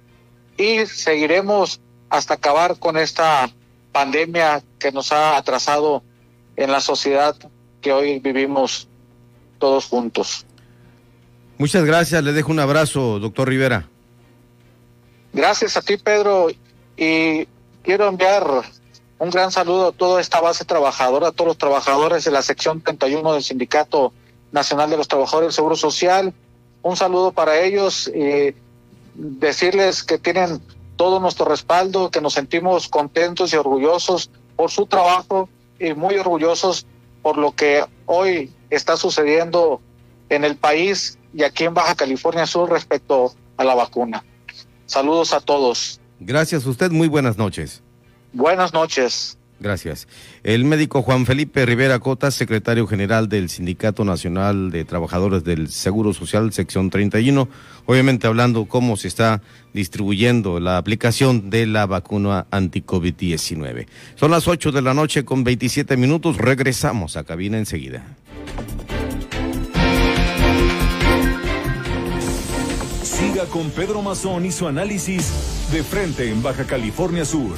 [0.56, 1.82] y seguiremos
[2.12, 3.50] hasta acabar con esta
[3.92, 6.04] pandemia que nos ha atrasado
[6.58, 7.36] en la sociedad
[7.82, 8.88] que hoy vivimos
[9.58, 10.46] todos juntos.
[11.58, 13.90] Muchas gracias, le dejo un abrazo, doctor Rivera.
[15.34, 16.50] Gracias a ti, Pedro,
[16.96, 17.48] y
[17.82, 18.62] quiero enviar
[19.18, 22.80] un gran saludo a toda esta base trabajadora, a todos los trabajadores de la sección
[22.80, 24.14] 31 del Sindicato
[24.52, 26.32] Nacional de los Trabajadores del Seguro Social.
[26.88, 28.56] Un saludo para ellos y
[29.14, 30.62] decirles que tienen
[30.96, 35.50] todo nuestro respaldo, que nos sentimos contentos y orgullosos por su trabajo
[35.82, 36.86] y muy orgullosos
[37.22, 39.82] por lo que hoy está sucediendo
[40.30, 44.24] en el país y aquí en Baja California Sur respecto a la vacuna.
[44.86, 46.00] Saludos a todos.
[46.22, 47.84] Gracias a usted, muy buenas noches.
[48.32, 49.37] Buenas noches.
[49.60, 50.08] Gracias.
[50.44, 56.14] El médico Juan Felipe Rivera Cota, secretario general del Sindicato Nacional de Trabajadores del Seguro
[56.14, 57.50] Social, sección 31,
[57.86, 59.42] obviamente hablando cómo se está
[59.74, 63.88] distribuyendo la aplicación de la vacuna anti-COVID-19.
[64.16, 68.06] Son las 8 de la noche con 27 minutos, regresamos a cabina enseguida.
[73.02, 77.56] Siga con Pedro Mazón y su análisis de frente en Baja California Sur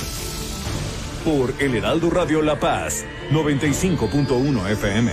[1.29, 5.11] por El Heraldo Radio La Paz, 95.1 FM.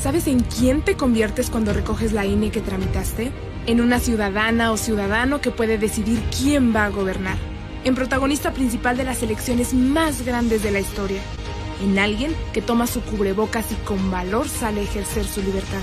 [0.00, 3.32] ¿Sabes en quién te conviertes cuando recoges la INE que tramitaste?
[3.66, 7.38] En una ciudadana o ciudadano que puede decidir quién va a gobernar.
[7.82, 11.22] En protagonista principal de las elecciones más grandes de la historia.
[11.82, 15.82] En alguien que toma su cubrebocas y con valor sale a ejercer su libertad.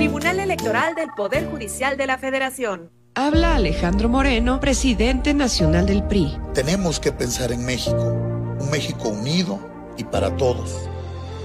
[0.00, 2.90] Tribunal Electoral del Poder Judicial de la Federación.
[3.14, 6.38] Habla Alejandro Moreno, presidente nacional del PRI.
[6.54, 8.16] Tenemos que pensar en México,
[8.58, 9.60] un México unido
[9.98, 10.88] y para todos.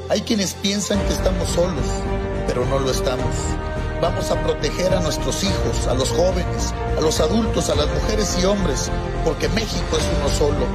[0.10, 1.86] Hay quienes piensan que estamos solos,
[2.48, 3.36] pero no lo estamos.
[4.02, 8.38] Vamos a proteger a nuestros hijos, a los jóvenes, a los adultos, a las mujeres
[8.42, 8.90] y hombres,
[9.26, 10.66] porque México es uno solo.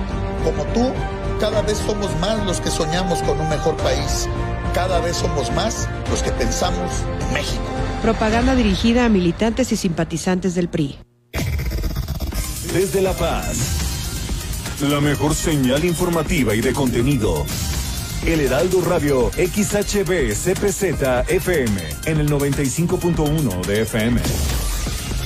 [0.44, 0.92] Como tú,
[1.40, 4.28] cada vez somos más los que soñamos con un mejor país.
[4.74, 7.62] Cada vez somos más los que pensamos en México.
[8.02, 10.98] Propaganda dirigida a militantes y simpatizantes del PRI.
[12.72, 13.56] Desde La Paz,
[14.80, 17.44] la mejor señal informativa y de contenido.
[18.24, 24.20] El Heraldo Radio XHB CPZ FM en el 95.1 de FM.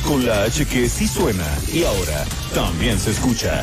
[0.07, 3.63] Con la H que sí suena y ahora también se escucha.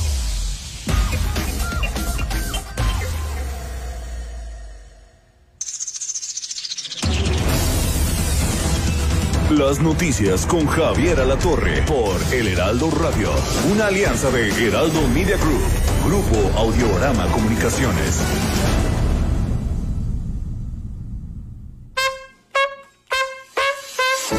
[9.51, 13.29] Las noticias con Javier Alatorre por El Heraldo Radio,
[13.69, 15.61] una alianza de Heraldo Media Group,
[16.05, 18.21] Grupo Audiorama Comunicaciones.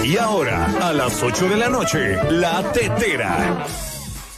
[0.03, 3.92] Y ahora, a las 8 de la noche, La Tetera.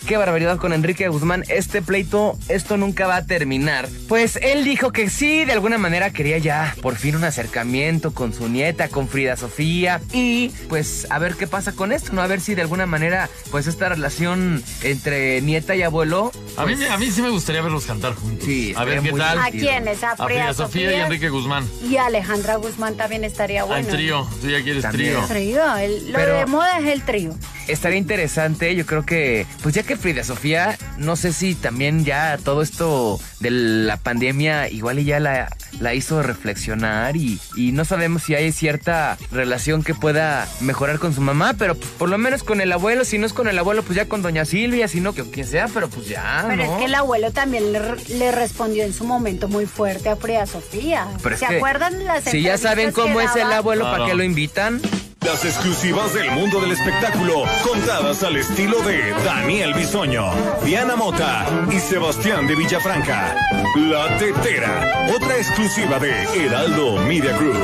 [0.06, 1.44] Qué barbaridad con Enrique Guzmán.
[1.48, 3.88] Este pleito, esto nunca va a terminar.
[4.06, 8.34] Pues él dijo que sí, de alguna manera quería ya por fin un acercamiento con
[8.34, 10.02] su nieta, con Frida Sofía.
[10.12, 12.20] Y pues a ver qué pasa con esto, ¿no?
[12.20, 16.32] A ver si de alguna manera, pues esta relación entre nieta y abuelo.
[16.58, 18.44] A, mí, pues, a mí sí me gustaría verlos cantar juntos.
[18.44, 19.38] Sí, a ver qué muy tal.
[19.38, 20.04] ¿A quiénes?
[20.04, 21.66] A A Frida Frida Sofía y Enrique Guzmán.
[21.82, 23.88] Y Alejandra Guzmán también estaría bueno.
[23.88, 24.28] en trío.
[24.42, 25.14] Tú ya quieres También.
[25.14, 25.26] trío.
[25.62, 27.34] Trío, el- lo Pero- de moda es el trío.
[27.68, 32.38] Estaría interesante, yo creo que, pues ya que Frida Sofía, no sé si también ya
[32.42, 37.84] todo esto de la pandemia igual y ya la, la hizo reflexionar y, y no
[37.84, 42.18] sabemos si hay cierta relación que pueda mejorar con su mamá, pero pues, por lo
[42.18, 44.88] menos con el abuelo, si no es con el abuelo, pues ya con doña Silvia,
[44.88, 46.72] si no, que quien sea, pero pues ya, Pero ¿no?
[46.72, 50.46] es que el abuelo también le, le respondió en su momento muy fuerte a Frida
[50.46, 51.08] Sofía.
[51.22, 54.80] Pero ¿Se acuerdan las Si ya saben cómo es el abuelo, ¿para qué lo invitan?
[55.24, 60.30] Las exclusivas del mundo del espectáculo, contadas al estilo de Daniel Bisoño,
[60.62, 63.34] Diana Mota y Sebastián de Villafranca.
[63.74, 67.56] La Tetera, otra exclusiva de Heraldo Media Group.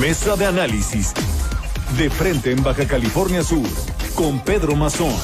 [0.00, 1.14] Mesa de análisis.
[1.96, 3.68] De frente en Baja California Sur,
[4.16, 5.14] con Pedro Mazón.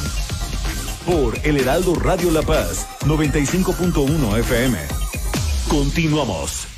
[1.06, 4.78] Por El Heraldo Radio La Paz, 95.1 FM.
[5.68, 6.73] Continuamos.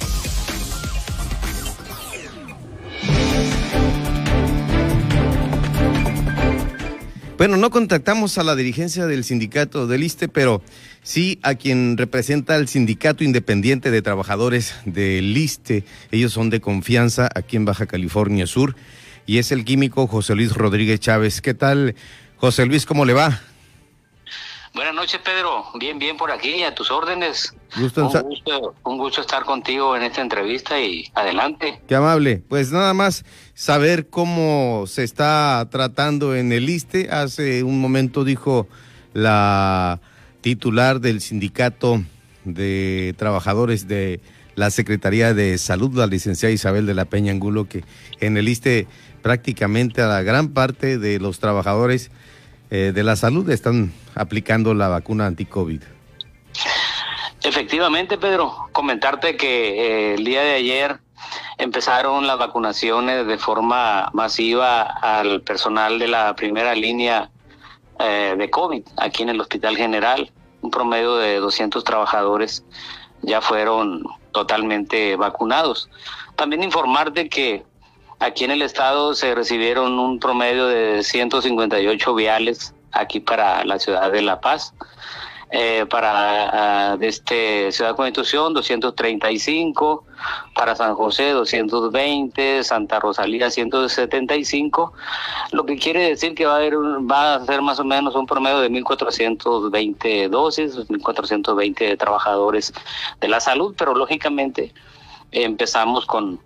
[7.46, 10.62] Bueno, no contactamos a la dirigencia del sindicato del ISTE, pero
[11.04, 15.84] sí a quien representa el Sindicato Independiente de Trabajadores del ISTE.
[16.10, 18.74] Ellos son de confianza aquí en Baja California Sur
[19.26, 21.40] y es el químico José Luis Rodríguez Chávez.
[21.40, 21.94] ¿Qué tal,
[22.36, 22.84] José Luis?
[22.84, 23.40] ¿Cómo le va?
[24.76, 25.64] Buenas noches, Pedro.
[25.80, 27.54] Bien, bien por aquí, a tus órdenes.
[27.78, 31.80] Gusto un, gusto, un gusto estar contigo en esta entrevista y adelante.
[31.88, 32.42] Qué amable.
[32.46, 37.08] Pues nada más saber cómo se está tratando en el ISTE.
[37.10, 38.68] Hace un momento dijo
[39.14, 39.98] la
[40.42, 42.02] titular del sindicato
[42.44, 44.20] de trabajadores de
[44.56, 47.82] la Secretaría de Salud, la licenciada Isabel de la Peña Angulo, que
[48.20, 48.86] en el ISTE
[49.22, 52.10] prácticamente a la gran parte de los trabajadores
[52.70, 55.82] eh, de la salud están aplicando la vacuna anti-COVID.
[57.42, 60.98] Efectivamente, Pedro, comentarte que eh, el día de ayer
[61.58, 67.30] empezaron las vacunaciones de forma masiva al personal de la primera línea
[67.98, 70.30] eh, de COVID aquí en el Hospital General.
[70.60, 72.64] Un promedio de 200 trabajadores
[73.22, 74.02] ya fueron
[74.32, 75.88] totalmente vacunados.
[76.34, 77.64] También informarte que
[78.18, 84.10] aquí en el estado se recibieron un promedio de 158 viales aquí para la ciudad
[84.12, 84.72] de La Paz.
[85.52, 90.04] eh, para de este Ciudad Constitución 235,
[90.56, 94.92] para San José 220, Santa Rosalía 175,
[95.52, 98.16] lo que quiere decir que va a haber un- va a ser más o menos
[98.16, 102.72] un promedio de 1420 dosis, 1420 trabajadores
[103.20, 104.74] de la salud, pero lógicamente
[105.30, 106.40] empezamos con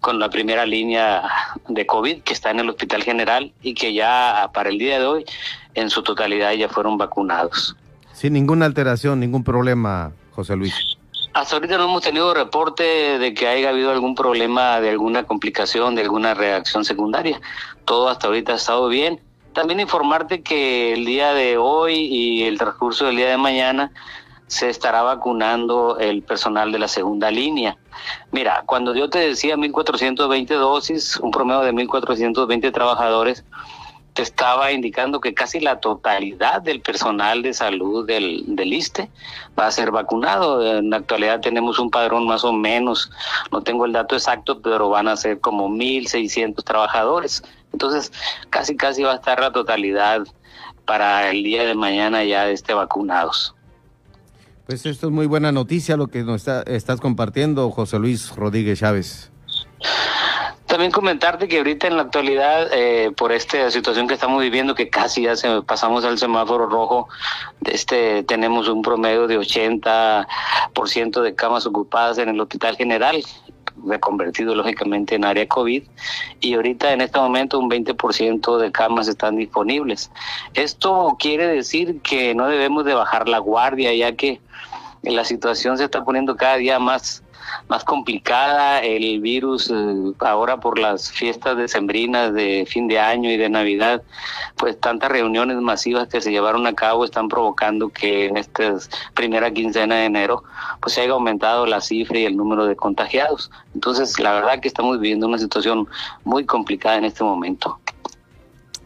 [0.00, 1.22] con la primera línea
[1.68, 5.06] de COVID que está en el Hospital General y que ya para el día de
[5.06, 5.24] hoy
[5.74, 7.76] en su totalidad ya fueron vacunados.
[8.12, 10.74] Sin ninguna alteración, ningún problema, José Luis.
[11.34, 15.94] Hasta ahorita no hemos tenido reporte de que haya habido algún problema, de alguna complicación,
[15.94, 17.40] de alguna reacción secundaria.
[17.84, 19.20] Todo hasta ahorita ha estado bien.
[19.52, 23.92] También informarte que el día de hoy y el transcurso del día de mañana
[24.46, 27.76] se estará vacunando el personal de la segunda línea.
[28.30, 33.44] Mira, cuando yo te decía 1.420 dosis, un promedio de 1.420 trabajadores,
[34.16, 39.10] te estaba indicando que casi la totalidad del personal de salud del, del ISTE
[39.58, 40.78] va a ser vacunado.
[40.78, 43.10] En la actualidad tenemos un padrón más o menos,
[43.52, 47.42] no tengo el dato exacto, pero van a ser como 1.600 trabajadores.
[47.74, 48.10] Entonces,
[48.48, 50.22] casi, casi va a estar la totalidad
[50.86, 53.55] para el día de mañana ya este vacunados.
[54.66, 58.80] Pues esto es muy buena noticia lo que nos está- estás compartiendo, José Luis Rodríguez
[58.80, 59.30] Chávez.
[60.66, 64.90] También comentarte que ahorita en la actualidad, eh, por esta situación que estamos viviendo, que
[64.90, 67.08] casi ya se pasamos al semáforo rojo,
[67.64, 73.22] este tenemos un promedio de 80% de camas ocupadas en el Hospital General,
[73.84, 75.82] reconvertido lógicamente en área COVID,
[76.40, 80.10] y ahorita en este momento un 20% de camas están disponibles.
[80.54, 84.40] Esto quiere decir que no debemos de bajar la guardia, ya que
[85.02, 87.22] la situación se está poniendo cada día más
[87.68, 89.74] más complicada el virus eh,
[90.20, 94.02] ahora por las fiestas decembrinas de fin de año y de Navidad,
[94.56, 98.74] pues tantas reuniones masivas que se llevaron a cabo están provocando que en esta
[99.14, 100.44] primera quincena de enero
[100.80, 103.50] pues se haya aumentado la cifra y el número de contagiados.
[103.74, 105.88] Entonces, la verdad que estamos viviendo una situación
[106.24, 107.78] muy complicada en este momento.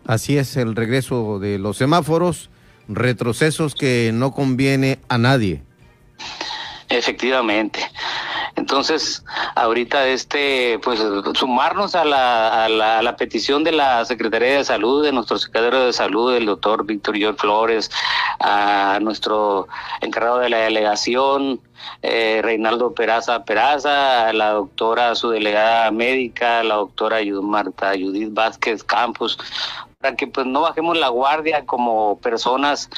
[0.06, 2.50] Así es el regreso de los semáforos,
[2.88, 5.62] retrocesos que no conviene a nadie.
[6.90, 7.88] Efectivamente.
[8.56, 9.24] Entonces,
[9.54, 11.00] ahorita este, pues
[11.34, 15.92] sumarnos a la, a la, petición de la Secretaría de Salud, de nuestro secretario de
[15.92, 17.92] Salud, el doctor Víctor George Flores,
[18.40, 19.68] a nuestro
[20.00, 21.60] encargado de la delegación,
[22.02, 28.82] eh, Reinaldo Peraza Peraza, a la doctora, su delegada médica, la doctora Marta Judith Vázquez
[28.82, 29.38] Campos,
[30.00, 32.90] para que pues no bajemos la guardia como personas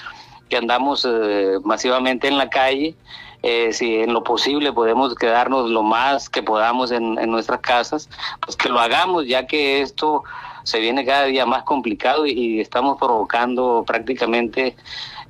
[0.49, 2.95] que andamos eh, masivamente en la calle.
[3.43, 8.09] Eh, si en lo posible podemos quedarnos lo más que podamos en, en nuestras casas,
[8.41, 10.23] pues que lo hagamos, ya que esto
[10.63, 14.77] se viene cada día más complicado y, y estamos provocando prácticamente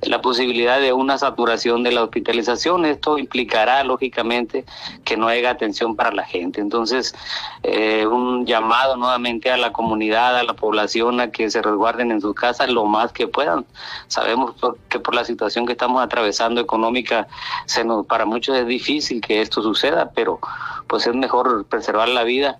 [0.05, 2.85] la posibilidad de una saturación de la hospitalización.
[2.85, 4.65] Esto implicará, lógicamente,
[5.03, 6.61] que no haya atención para la gente.
[6.61, 7.15] Entonces,
[7.63, 12.21] eh, un llamado nuevamente a la comunidad, a la población, a que se resguarden en
[12.21, 13.65] sus casas lo más que puedan.
[14.07, 14.55] Sabemos
[14.89, 17.27] que por la situación que estamos atravesando económica,
[17.65, 20.39] se nos, para muchos es difícil que esto suceda, pero
[20.87, 22.59] pues es mejor preservar la vida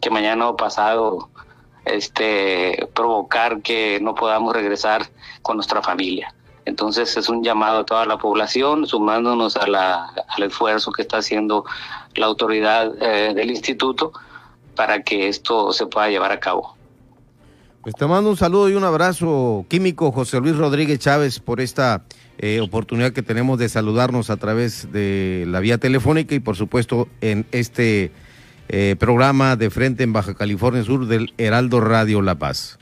[0.00, 1.28] que mañana o pasado
[1.84, 5.08] este provocar que no podamos regresar
[5.42, 6.34] con nuestra familia.
[6.64, 11.18] Entonces es un llamado a toda la población, sumándonos a la, al esfuerzo que está
[11.18, 11.64] haciendo
[12.14, 14.12] la autoridad eh, del instituto
[14.76, 16.76] para que esto se pueda llevar a cabo.
[17.82, 22.04] Pues te mando un saludo y un abrazo químico, José Luis Rodríguez Chávez, por esta
[22.38, 27.08] eh, oportunidad que tenemos de saludarnos a través de la vía telefónica y por supuesto
[27.20, 28.12] en este
[28.68, 32.78] eh, programa de frente en Baja California Sur del Heraldo Radio La Paz.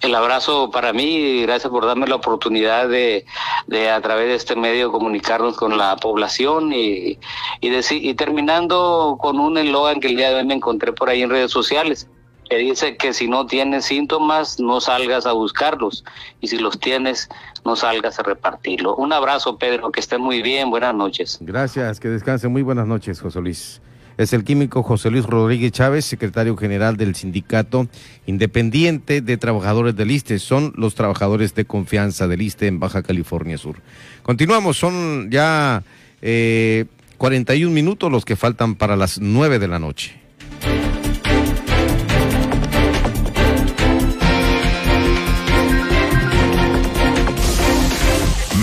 [0.00, 3.26] El abrazo para mí gracias por darme la oportunidad de,
[3.66, 7.18] de a través de este medio comunicarnos con la población y,
[7.60, 11.08] y, deci- y terminando con un eslogan que el día de hoy me encontré por
[11.08, 12.08] ahí en redes sociales
[12.48, 16.04] que dice que si no tienes síntomas no salgas a buscarlos
[16.40, 17.28] y si los tienes
[17.64, 18.94] no salgas a repartirlo.
[18.94, 21.38] Un abrazo Pedro, que estén muy bien, buenas noches.
[21.40, 22.46] Gracias, que descanse.
[22.46, 23.80] Muy buenas noches, José Luis.
[24.18, 27.86] Es el químico José Luis Rodríguez Chávez, secretario general del Sindicato
[28.26, 30.38] Independiente de Trabajadores del ISTE.
[30.38, 33.76] Son los trabajadores de confianza del ISTE en Baja California Sur.
[34.22, 35.82] Continuamos, son ya
[36.22, 36.86] eh,
[37.18, 40.18] 41 minutos los que faltan para las 9 de la noche.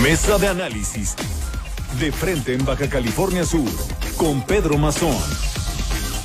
[0.02, 1.14] Mesa de análisis.
[2.00, 3.70] De frente en Baja California Sur.
[4.16, 5.16] Con Pedro Mazón.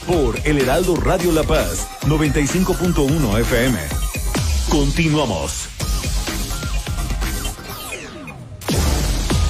[0.07, 1.87] Por El Heraldo Radio La Paz.
[2.01, 3.79] 95.1 FM.
[4.69, 5.69] Continuamos.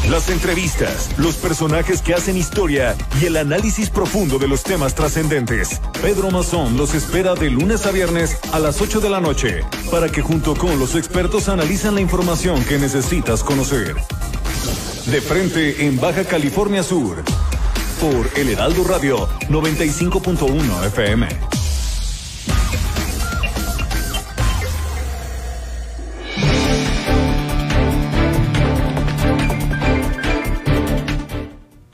[0.10, 5.80] las entrevistas, los personajes que hacen historia y el análisis profundo de los temas trascendentes.
[6.02, 9.62] Pedro Mazón los espera de lunes a viernes a las 8 de la noche
[9.92, 13.96] para que junto con los expertos analizan la información que necesitas conocer.
[15.06, 17.24] De frente en Baja California Sur
[18.00, 21.28] por El Heraldo Radio 95.1 FM.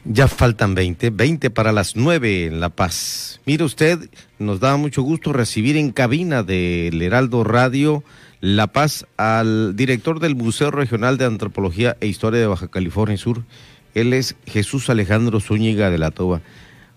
[0.05, 3.41] Ya faltan 20, 20 para las 9 en La Paz.
[3.45, 8.03] Mire usted, nos da mucho gusto recibir en cabina del Heraldo Radio
[8.41, 13.43] La Paz al director del Museo Regional de Antropología e Historia de Baja California Sur.
[13.95, 16.41] Él es Jesús Alejandro Zúñiga de la Toba.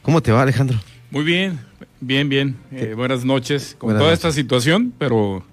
[0.03, 0.79] ¿Cómo te va, Alejandro?
[1.13, 1.61] Muy bien,
[2.01, 2.57] bien, bien.
[2.73, 3.77] Eh, buenas noches.
[3.79, 5.45] Con toda esta situación, pero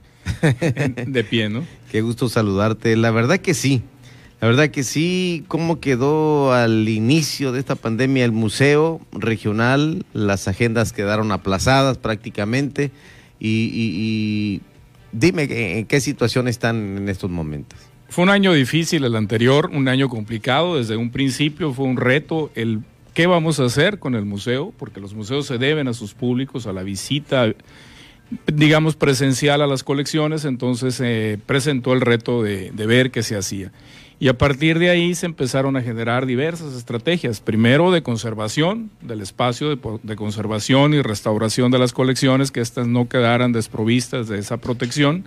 [1.08, 1.64] de pie, ¿no?
[1.92, 2.98] Qué gusto saludarte.
[2.98, 3.84] La verdad que sí.
[4.42, 10.48] La verdad que sí, cómo quedó al inicio de esta pandemia el museo regional, las
[10.48, 12.92] agendas quedaron aplazadas prácticamente
[13.40, 14.62] y, y
[15.14, 15.48] dime
[15.80, 17.80] en qué situación están en estos momentos.
[18.10, 22.52] Fue un año difícil el anterior, un año complicado, desde un principio fue un reto
[22.56, 22.82] el
[23.16, 26.68] qué vamos a hacer con el museo, porque los museos se deben a sus públicos,
[26.68, 27.54] a la visita,
[28.46, 33.72] digamos, presencial a las colecciones, entonces se presentó el reto de, ver qué se hacía.
[34.20, 37.40] Y a partir de ahí se empezaron a generar diversas estrategias.
[37.40, 42.88] Primero de conservación del espacio, de, de, conservación y restauración de las colecciones, que éstas
[42.88, 45.26] no quedaran desprovistas de esa protección.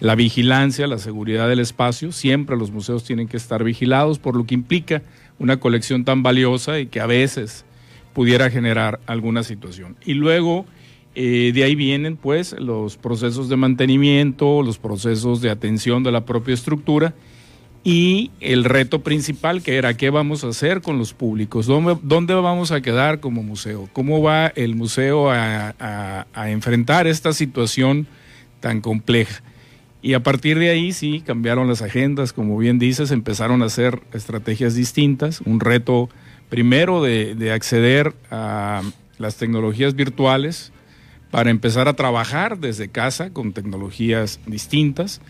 [0.00, 2.12] La vigilancia, la seguridad del espacio.
[2.12, 5.02] Siempre los museos tienen que estar vigilados, por lo que implica
[5.38, 7.64] una colección tan valiosa y que a veces
[8.12, 9.96] pudiera generar alguna situación.
[10.04, 10.66] Y luego
[11.14, 16.24] eh, de ahí vienen pues los procesos de mantenimiento, los procesos de atención de la
[16.24, 17.14] propia estructura
[17.84, 22.34] y el reto principal que era qué vamos a hacer con los públicos, dónde, dónde
[22.34, 28.06] vamos a quedar como museo, cómo va el museo a, enfrentar esta situación
[28.60, 29.42] tan compleja.
[30.00, 34.00] Y a partir de ahí sí cambiaron las agendas, como bien dices, empezaron a hacer
[34.12, 36.08] estrategias distintas, un reto
[36.48, 38.82] primero de, de acceder a
[39.18, 40.72] las tecnologías virtuales
[41.30, 45.20] para empezar a trabajar desde casa con tecnologías distintas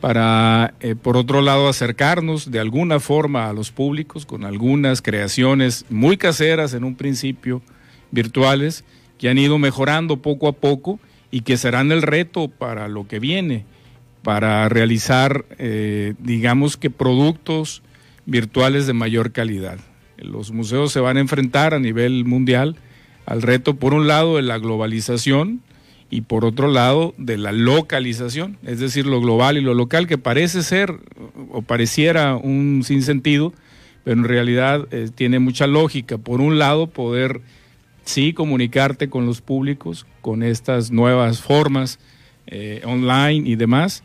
[0.00, 5.84] para, eh, por otro lado, acercarnos de alguna forma a los públicos con algunas creaciones
[5.90, 7.62] muy caseras en un principio,
[8.10, 8.84] virtuales,
[9.18, 11.00] que han ido mejorando poco a poco
[11.30, 13.64] y que serán el reto para lo que viene,
[14.22, 17.82] para realizar, eh, digamos que, productos
[18.26, 19.78] virtuales de mayor calidad.
[20.16, 22.76] Los museos se van a enfrentar a nivel mundial
[23.26, 25.62] al reto, por un lado, de la globalización,
[26.10, 30.18] y por otro lado de la localización, es decir, lo global y lo local, que
[30.18, 30.94] parece ser
[31.50, 33.52] o pareciera un sinsentido,
[34.04, 36.16] pero en realidad eh, tiene mucha lógica.
[36.16, 37.42] Por un lado, poder
[38.04, 41.98] sí comunicarte con los públicos con estas nuevas formas
[42.46, 44.02] eh, online y demás.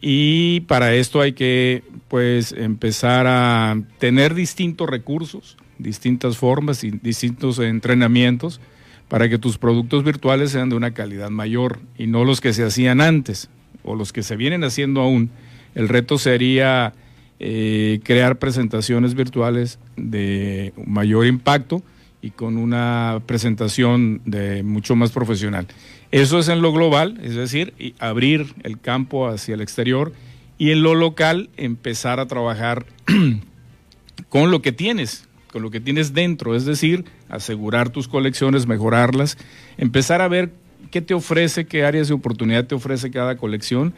[0.00, 7.58] Y para esto hay que pues empezar a tener distintos recursos, distintas formas y distintos
[7.58, 8.60] entrenamientos
[9.08, 12.64] para que tus productos virtuales sean de una calidad mayor y no los que se
[12.64, 13.48] hacían antes
[13.82, 15.30] o los que se vienen haciendo aún.
[15.74, 16.92] El reto sería
[17.40, 21.82] eh, crear presentaciones virtuales de mayor impacto
[22.20, 25.66] y con una presentación de mucho más profesional.
[26.10, 30.12] Eso es en lo global, es decir, abrir el campo hacia el exterior
[30.56, 32.86] y en lo local empezar a trabajar
[34.28, 39.36] con lo que tienes, con lo que tienes dentro, es decir, asegurar tus colecciones, mejorarlas,
[39.76, 40.50] empezar a ver
[40.90, 43.92] qué te ofrece, qué áreas de oportunidad te ofrece cada colección.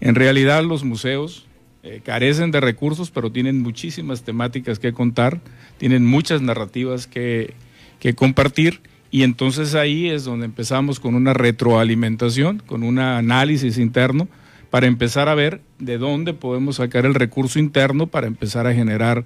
[0.00, 1.46] En realidad los museos
[1.84, 5.40] eh, carecen de recursos, pero tienen muchísimas temáticas que contar,
[5.78, 7.54] tienen muchas narrativas que,
[8.00, 8.80] que compartir
[9.12, 14.26] y entonces ahí es donde empezamos con una retroalimentación, con un análisis interno
[14.70, 19.24] para empezar a ver de dónde podemos sacar el recurso interno para empezar a generar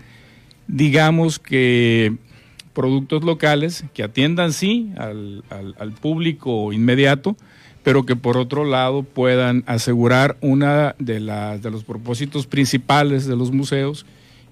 [0.67, 2.17] digamos que
[2.75, 5.43] productos locales que atiendan sí al,
[6.01, 7.37] público inmediato,
[7.83, 13.37] pero que por otro lado puedan asegurar una de, las, de los propósitos principales de
[13.37, 14.05] los museos,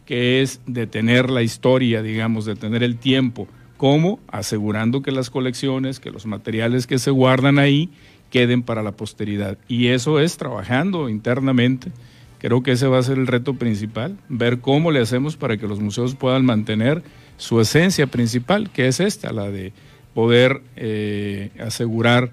[0.07, 3.49] que es detener la historia, digamos, detener el tiempo,
[3.85, 7.91] como asegurando que las colecciones, que los materiales que se guardan ahí
[8.31, 9.59] queden para la posteridad.
[9.69, 11.93] Y eso es trabajando internamente
[12.39, 15.67] Creo que ese va a ser el reto principal, ver cómo le hacemos para que
[15.67, 17.03] los museos puedan mantener
[17.39, 19.75] su esencia principal, que es esta, la de
[20.15, 22.33] poder eh, asegurar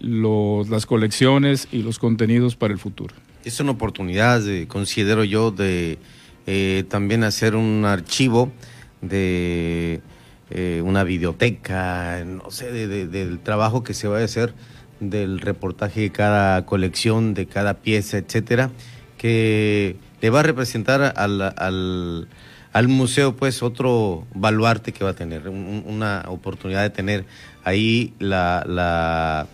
[0.00, 3.14] los, las colecciones y los contenidos para el futuro.
[3.44, 5.98] Es una oportunidad, de, considero yo, de
[6.46, 8.52] eh, también hacer un archivo
[9.00, 10.00] de
[10.50, 14.54] eh, una videoteca, no sé, de- de- del trabajo que se va a hacer
[15.00, 18.70] del reportaje de cada colección, de cada pieza, etcétera,
[19.16, 22.26] que le va a representar al,
[22.72, 27.24] al, museo pues otro baluarte que va a tener, un- una oportunidad de tener
[27.64, 29.46] ahí la, la,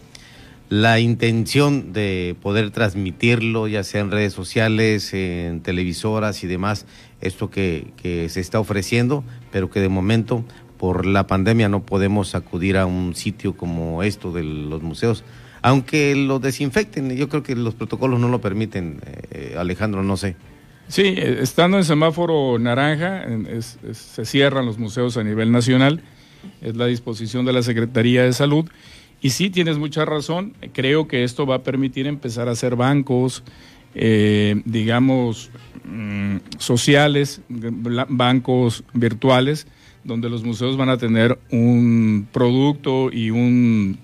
[0.71, 6.87] la intención de poder transmitirlo, ya sea en redes sociales, en televisoras y demás,
[7.21, 10.45] esto que, que se está ofreciendo, pero que de momento
[10.79, 15.25] por la pandemia no podemos acudir a un sitio como esto de los museos,
[15.63, 19.01] aunque lo desinfecten, yo creo que los protocolos no lo permiten,
[19.31, 20.37] eh, Alejandro, no sé.
[20.89, 23.25] Sí, eh, estando en semáforo naranja,
[23.93, 26.03] se cierran los museos a nivel nacional,
[26.61, 28.67] es la disposición de la Secretaría de Salud.
[29.23, 33.43] Y sí, tienes mucha razón, creo que esto va a permitir empezar a hacer bancos,
[33.95, 35.51] eh, digamos,
[35.85, 39.67] mm, sociales, bancos virtuales,
[40.05, 43.99] donde los museos van a tener un producto y un,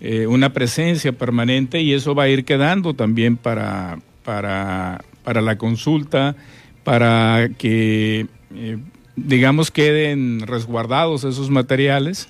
[0.00, 5.58] eh, una presencia permanente y eso va a ir quedando también para, para, para la
[5.58, 6.36] consulta,
[6.84, 8.78] para que, eh,
[9.16, 12.28] digamos, queden resguardados esos materiales,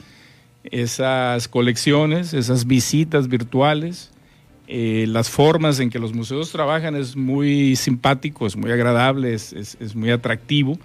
[0.65, 4.11] esas colecciones, esas visitas virtuales.
[4.69, 9.53] eh, las formas en que los museos trabajan es muy simpático, es muy agradable, es,
[9.53, 10.79] es- es muy atractivo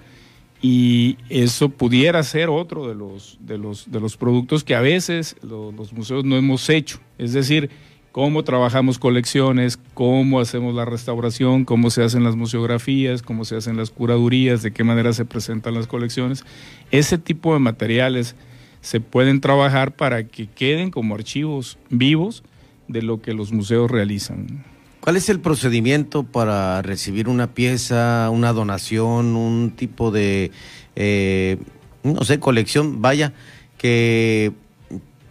[0.61, 5.35] y eso pudiera ser otro de los, de los, de los productos que a veces
[5.41, 6.99] lo- los museos no hemos hecho.
[7.17, 7.69] Es decir,
[8.11, 13.77] cómo trabajamos colecciones, cómo hacemos la restauración, cómo se hacen las museografías, cómo se hacen
[13.77, 16.43] las curadurías, de qué manera se presentan las colecciones.
[16.89, 18.35] Ese tipo de materiales
[18.81, 22.43] se pueden trabajar para que queden como archivos vivos
[22.87, 24.63] de lo que los museos realizan.
[25.07, 30.51] ¿Cuál es el procedimiento para recibir una pieza, una donación, un tipo de,
[30.97, 31.55] eh,
[32.03, 33.31] no sé, colección, vaya,
[33.77, 34.51] que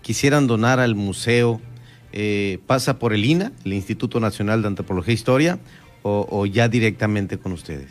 [0.00, 1.60] quisieran donar al museo?
[2.14, 5.58] Eh, ¿Pasa por el INA, el Instituto Nacional de Antropología e Historia,
[6.00, 7.90] o, o ya directamente con ustedes?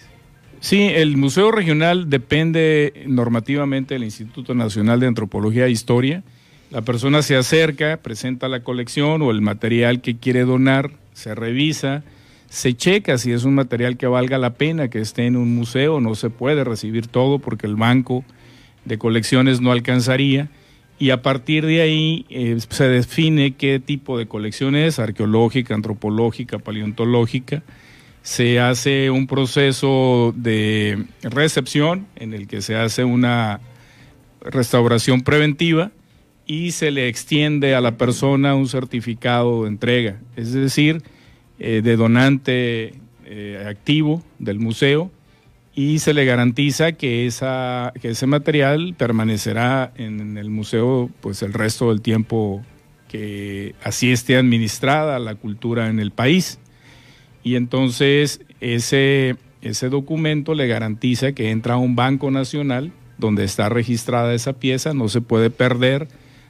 [0.62, 6.24] Sí, el Museo Regional depende normativamente del Instituto Nacional de Antropología e Historia.
[6.72, 12.04] La persona se acerca, presenta la colección o el material que quiere donar, se revisa,
[12.50, 16.00] se checa si es un material que valga la pena que esté en un museo,
[16.00, 18.24] no se puede recibir todo porque el banco
[18.84, 20.50] de colecciones no alcanzaría
[21.00, 26.60] y a partir de ahí eh, se define qué tipo de colección es, arqueológica, antropológica,
[26.60, 27.64] paleontológica.
[28.22, 33.60] Se hace un proceso de recepción en el que se hace una
[34.42, 35.92] restauración preventiva
[36.46, 41.02] y se le extiende a la persona un certificado de entrega, es decir,
[41.60, 42.94] eh, de donante
[43.26, 45.12] eh, activo del museo
[45.76, 51.54] y se le garantiza que, esa, que ese material permanecerá en el museo pues el
[51.54, 52.64] resto del tiempo
[53.10, 56.60] que así esté administrada la cultura en el país.
[57.44, 63.70] Y entonces ese, ese documento le garantiza que entra a un banco nacional donde está
[63.70, 66.08] registrada esa pieza, no se puede perder,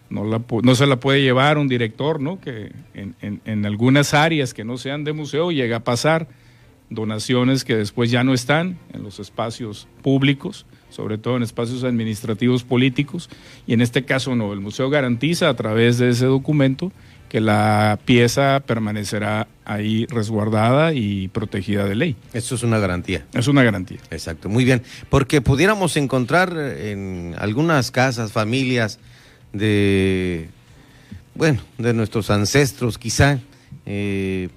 [0.09, 2.39] no, la, no se la puede llevar un director, ¿no?
[2.39, 6.27] Que en, en- en algunas áreas que no sean de museo llega a pasar
[6.89, 12.63] donaciones que después ya no están en los espacios públicos, sobre todo en espacios administrativos
[12.63, 13.29] políticos,
[13.67, 16.91] y en este caso no, el museo garantiza a través de ese documento
[17.27, 22.15] que la pieza permanecerá ahí resguardada y protegida de ley.
[22.33, 23.25] Eso es una garantía.
[23.33, 23.97] Es una garantía.
[24.11, 24.83] Exacto, muy bien.
[25.09, 28.99] Porque pudiéramos encontrar en algunas casas, familias
[29.57, 30.49] de,
[31.33, 33.39] bueno, de nuestros ancestros, quizá,
[33.85, 34.49] eh,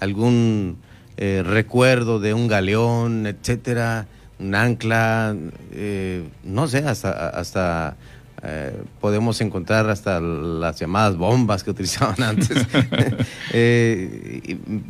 [0.00, 0.78] algún
[1.16, 4.06] eh, recuerdo de un galeón, etcétera,
[4.38, 5.36] un ancla,
[5.72, 7.96] eh, no sé, hasta, hasta
[9.00, 12.50] podemos encontrar hasta las llamadas bombas que utilizaban antes.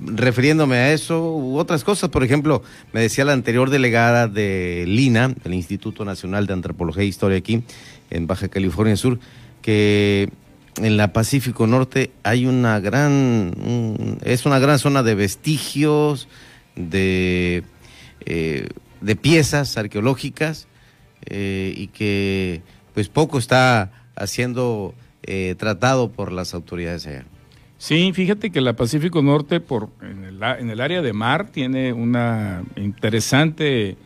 [0.06, 2.62] Refiriéndome a eso u otras cosas, por ejemplo,
[2.94, 7.62] me decía la anterior delegada de LINA, el Instituto Nacional de Antropología e Historia aquí
[8.12, 9.18] en Baja California Sur,
[9.62, 10.28] que
[10.76, 16.28] en la Pacífico Norte hay una gran, es una gran zona de vestigios,
[16.76, 17.64] de,
[18.24, 18.68] eh,
[19.00, 20.68] de piezas arqueológicas
[21.26, 22.62] eh, y que
[22.94, 27.24] pues poco está haciendo eh, tratado por las autoridades allá.
[27.78, 31.92] Sí, fíjate que la Pacífico Norte, por, en, el, en el área de mar, tiene
[31.92, 33.96] una interesante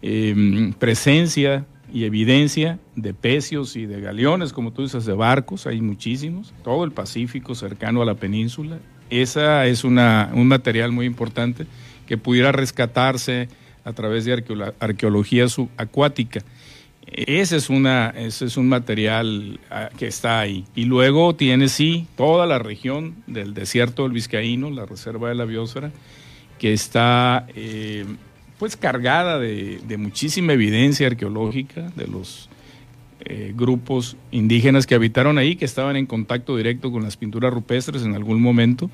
[0.00, 1.66] eh, presencia
[1.96, 6.84] y evidencia de pecios y de galeones, como tú dices, de barcos, hay muchísimos, todo
[6.84, 8.78] el Pacífico cercano a la península.
[9.08, 11.64] Esa es una, un material muy importante
[12.06, 13.48] que pudiera rescatarse
[13.82, 16.40] a través de arqueolo- arqueología subacuática.
[17.06, 20.66] Ese es, una, ese es un material ah, que está ahí.
[20.74, 25.46] Y luego tiene, sí, toda la región del desierto del Vizcaíno, la reserva de la
[25.46, 25.92] biosfera,
[26.58, 28.04] que está eh,
[28.58, 32.48] pues cargada de, de muchísima evidencia arqueológica de los
[33.28, 38.04] eh, grupos indígenas que habitaron ahí, que estaban en contacto directo con las pinturas rupestres
[38.04, 38.88] en algún momento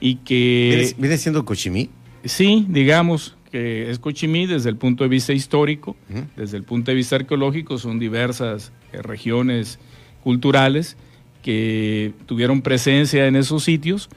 [0.00, 0.94] y que...
[0.96, 1.90] ¿Viene, siendo Cochimí?
[2.24, 5.96] Sí, digamos que es Cochimí desde el punto de vista histórico,
[6.34, 9.78] desde el punto de vista arqueológico, son diversas eh, regiones
[10.24, 10.96] culturales
[11.42, 14.08] que tuvieron presencia en esos sitios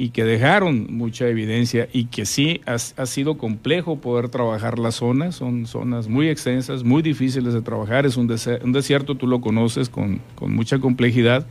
[0.00, 5.34] y que dejaron mucha evidencia y que sí ha, sido complejo poder trabajar las zonas,
[5.34, 9.42] son zonas muy extensas, muy difíciles de trabajar, es un, dese- un desierto, tú lo
[9.42, 11.46] conoces con, con mucha complejidad,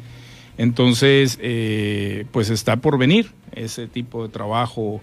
[0.57, 4.99] entonces eh, pues está por venir ese tipo de trabajo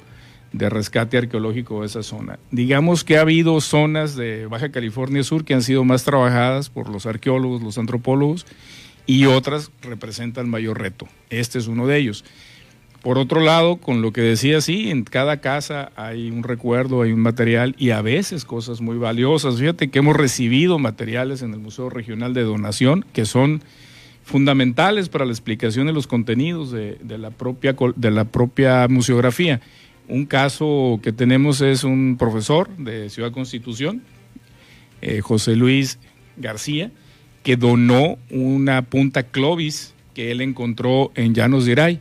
[0.52, 2.40] de rescate arqueológico de esa zona.
[2.50, 6.88] Digamos que ha habido zonas de Baja California Sur que han sido más trabajadas por
[6.88, 8.44] los arqueólogos, los antropólogos,
[9.06, 11.06] y otras representan mayor reto.
[11.30, 12.24] Este es uno de ellos.
[13.06, 17.12] Por otro lado, con lo que decía, sí, en cada casa hay un recuerdo, hay
[17.12, 19.60] un material y a veces cosas muy valiosas.
[19.60, 23.62] Fíjate que hemos recibido materiales en el Museo Regional de Donación que son
[24.24, 29.60] fundamentales para la explicación de los contenidos de, la, propia, de la propia museografía.
[30.08, 34.02] Un caso que tenemos es un profesor de Ciudad Constitución,
[35.00, 36.00] eh, José Luis
[36.38, 36.90] García,
[37.44, 42.00] que donó una punta Clovis que él encontró en Llanos de Iray.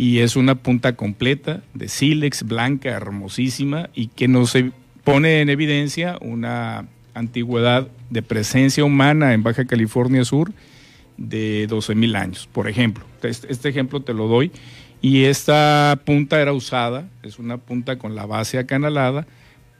[0.00, 4.70] Y es una punta completa de sílex, blanca, hermosísima, y que nos e-
[5.02, 10.52] pone en evidencia una antigüedad de presencia humana en Baja California Sur
[11.16, 13.04] de 12 mil años, por ejemplo.
[13.24, 14.52] Este, este ejemplo te lo doy.
[15.02, 19.26] Y esta punta era usada, es una punta con la base acanalada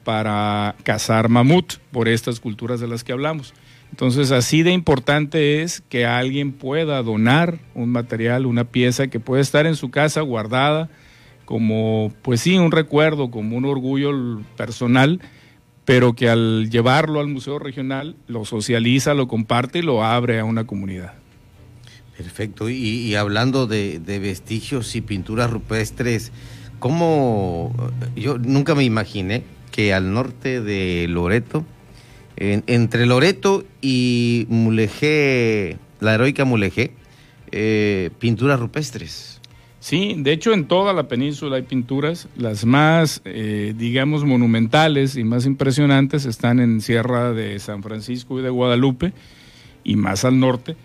[0.02, 3.54] para cazar mamut por estas culturas de las que hablamos.
[3.90, 9.42] Entonces, así de importante es que alguien pueda donar un material, una pieza que puede
[9.42, 10.88] estar en su casa guardada
[11.44, 15.20] como, pues sí, un recuerdo, como un orgullo personal,
[15.86, 20.44] pero que al llevarlo al Museo Regional lo socializa, lo comparte y lo abre a
[20.44, 21.14] una comunidad.
[22.18, 22.68] Perfecto.
[22.68, 26.32] Y, y hablando de, de vestigios y pinturas rupestres,
[26.78, 27.72] ¿cómo?
[28.14, 31.64] Yo nunca me imaginé que al norte de Loreto,
[32.38, 36.92] en- entre Loreto y Mulegé, la heroica Mulegé,
[37.50, 39.40] eh, pinturas rupestres.
[39.80, 45.24] Sí, de hecho en toda la península hay pinturas, las más, eh, digamos, monumentales y
[45.24, 49.12] más impresionantes están en Sierra de San Francisco y de Guadalupe
[49.84, 50.76] y más al norte.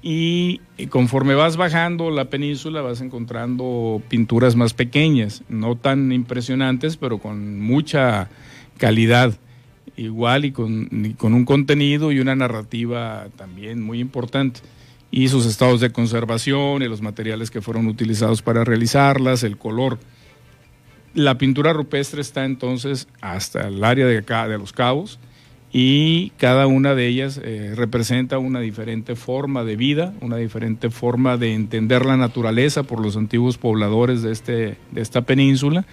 [0.00, 7.18] Y conforme vas bajando la península vas encontrando pinturas más pequeñas, no tan impresionantes, pero
[7.18, 8.30] con mucha
[8.78, 9.34] calidad
[9.98, 14.60] igual y con, y con un contenido y una narrativa también muy importante.
[15.10, 19.98] Y sus estados de conservación y los materiales que fueron utilizados para realizarlas, el color.
[21.14, 25.18] La pintura rupestre está entonces hasta el área de acá, de los cabos,
[25.72, 31.36] y cada una de ellas eh, representa una diferente forma de vida, una diferente forma
[31.36, 35.84] de entender la naturaleza por los antiguos pobladores de, este, de esta península,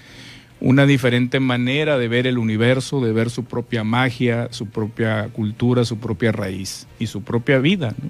[0.66, 5.86] una diferente manera de ver el universo, de ver su propia magia, su propia cultura,
[5.86, 7.94] su propia raíz y su propia vida.
[8.02, 8.10] ¿no?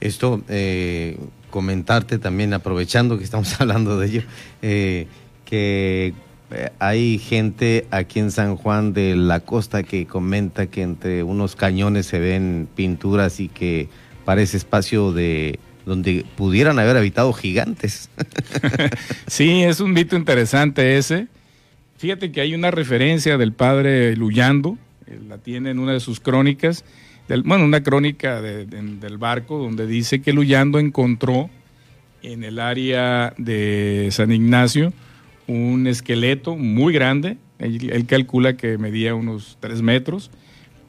[0.00, 1.18] Esto, eh,
[1.50, 4.22] comentarte también, aprovechando que estamos hablando de ello,
[4.62, 5.06] eh,
[5.44, 6.14] que
[6.50, 11.56] eh, hay gente aquí en San Juan de la Costa que comenta que entre unos
[11.56, 13.90] cañones se ven pinturas y que
[14.24, 18.08] parece espacio de donde pudieran haber habitado gigantes.
[19.26, 21.28] Sí, es un mito interesante ese.
[21.96, 24.76] Fíjate que hay una referencia del padre Luyando,
[25.28, 26.84] la tiene en una de sus crónicas,
[27.28, 31.48] del- bueno, una crónica de- de- del barco donde dice que Luyando encontró
[32.22, 34.92] en el área de San Ignacio
[35.46, 40.30] un esqueleto muy grande, él, él calcula que medía unos tres metros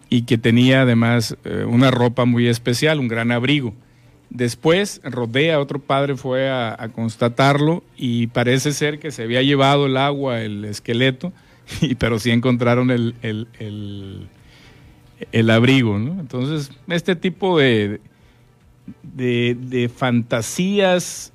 [0.10, 3.74] y que tenía además eh, una ropa muy especial, un gran abrigo.
[4.36, 9.95] Después, Rodea, otro padre, fue a, constatarlo y parece ser que se había llevado el
[9.95, 11.31] agua, el esqueleto,
[11.81, 13.47] y, pero sí encontraron el, el-
[15.31, 15.95] el- abrigo.
[15.95, 18.01] Entonces, este tipo de,
[19.13, 21.31] de fantasías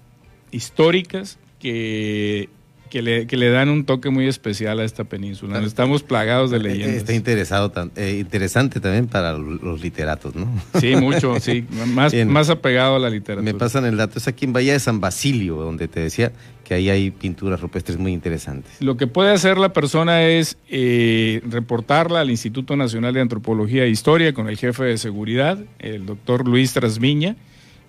[0.51, 2.51] históricas que
[2.91, 5.59] que le, que le dan un toque muy especial a esta península.
[5.61, 6.97] Estamos plagados de leyendas.
[6.97, 10.47] Está interesado, eh, interesante también para los literatos, ¿no?
[10.78, 11.64] Sí, mucho, sí.
[11.86, 12.28] Más, Bien.
[12.28, 13.51] más apegado a la literatura.
[13.53, 16.32] Me pasan el dato, es aquí en Bahía de San Basilio, donde te decía
[16.64, 18.72] que ahí hay pinturas rupestres muy interesantes.
[18.80, 23.88] Lo que puede hacer la persona es eh, reportarla al Instituto Nacional de Antropología e
[23.88, 27.36] Historia con el jefe de seguridad, el doctor Luis Trasviña,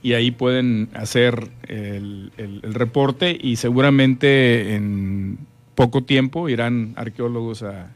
[0.04, 5.38] y ahí pueden hacer el, el- reporte y seguramente en
[5.76, 7.92] poco tiempo irán arqueólogos a,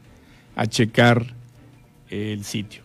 [0.54, 1.34] a checar
[2.10, 2.82] el sitio.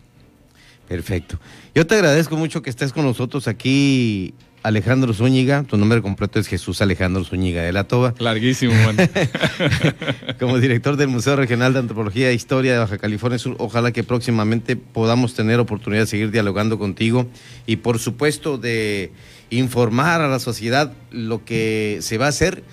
[0.87, 1.39] Perfecto.
[1.73, 4.33] Yo te agradezco mucho que estés con nosotros aquí,
[4.63, 5.63] Alejandro Zúñiga.
[5.63, 8.13] Tu nombre completo es Jesús Alejandro Zúñiga de la Toba.
[8.19, 8.97] Larguísimo, man.
[10.39, 14.03] Como director del Museo Regional de Antropología e Historia de Baja California Sur, ojalá que
[14.03, 17.27] próximamente podamos tener oportunidad de seguir dialogando contigo
[17.65, 19.11] y por supuesto de
[19.49, 22.63] informar a la sociedad lo que se va a hacer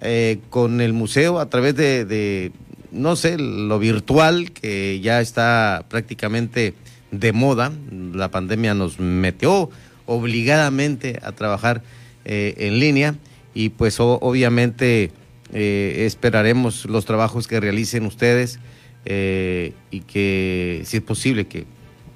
[0.00, 2.52] eh, con el museo a través de, de,
[2.90, 6.74] no sé, lo virtual que ya está prácticamente
[7.12, 7.72] de moda.
[8.12, 9.70] La pandemia nos metió
[10.06, 11.82] obligadamente a trabajar
[12.24, 13.14] eh, en línea
[13.54, 15.10] y pues obviamente
[15.52, 18.58] eh, esperaremos los trabajos que realicen ustedes
[19.04, 21.66] eh, y que si es posible que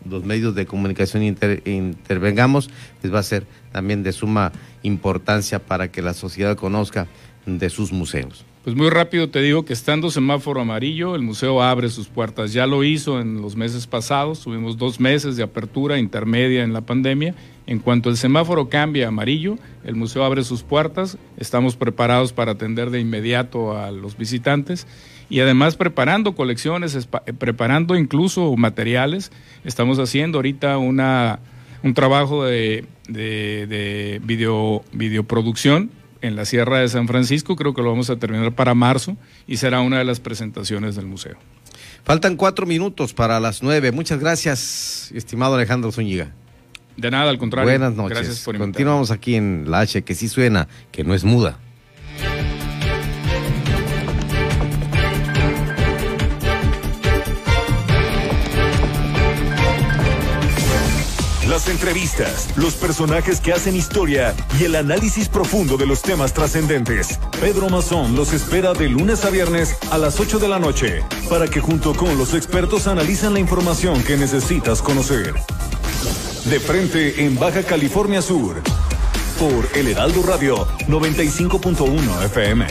[0.09, 2.71] los medios de comunicación inter- intervengamos,
[3.01, 7.09] pues va a ser también de suma importancia para que la sociedad conozca
[7.45, 8.45] de sus museos.
[8.63, 12.53] Pues muy rápido te digo que estando semáforo amarillo, el museo abre sus puertas.
[12.53, 16.81] Ya lo hizo en los meses pasados, tuvimos dos meses de apertura intermedia en la
[16.81, 17.35] pandemia.
[17.67, 21.19] En cuanto el semáforo cambia a amarillo, el museo abre sus puertas.
[21.37, 24.87] Estamos preparados para atender de inmediato a los visitantes
[25.29, 29.33] y además preparando colecciones, eh, preparando incluso materiales.
[29.65, 31.41] Estamos haciendo ahorita una,
[31.83, 35.91] un trabajo de, de, de video, videoproducción
[36.23, 39.59] en la Sierra de San Francisco, creo que lo vamos a terminar para marzo y
[39.59, 41.37] será una de las presentaciones del museo.
[42.05, 43.93] Faltan cuatro minutos para las nueve.
[43.93, 46.33] Muchas gracias, estimado Alejandro Zúñiga.
[46.97, 47.71] De nada, al contrario.
[47.71, 48.19] Buenas noches.
[48.19, 48.73] Gracias por invitarme.
[48.73, 51.59] Continuamos aquí en la H, que sí suena, que no es muda.
[61.49, 67.19] Las entrevistas, los personajes que hacen historia y el análisis profundo de los temas trascendentes.
[67.41, 71.49] Pedro Mazón los espera de lunes a viernes a las 8 de la noche para
[71.49, 75.35] que junto con los expertos analizan la información que necesitas conocer.
[76.51, 78.63] De frente en Baja California Sur
[79.37, 82.67] por El Heraldo Radio 95.1 FM.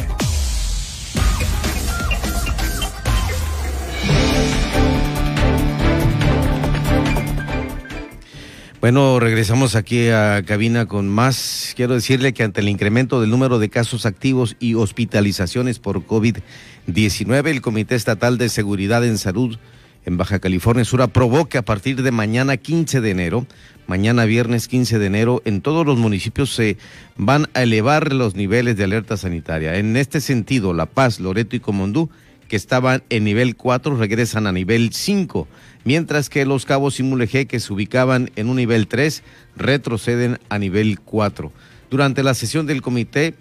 [8.79, 11.73] Bueno, regresamos aquí a cabina con más.
[11.75, 17.47] Quiero decirle que ante el incremento del número de casos activos y hospitalizaciones por COVID-19,
[17.49, 19.57] el Comité Estatal de Seguridad en Salud
[20.05, 23.47] en Baja California Sur aprobó que a partir de mañana 15 de enero,
[23.87, 26.77] mañana viernes 15 de enero, en todos los municipios se
[27.17, 29.75] van a elevar los niveles de alerta sanitaria.
[29.77, 32.09] En este sentido, La Paz, Loreto y Comondú,
[32.47, 35.47] que estaban en nivel 4, regresan a nivel 5,
[35.83, 39.23] mientras que Los Cabos y Mulegé, que se ubicaban en un nivel 3,
[39.55, 41.51] retroceden a nivel 4.
[41.89, 43.35] Durante la sesión del comité,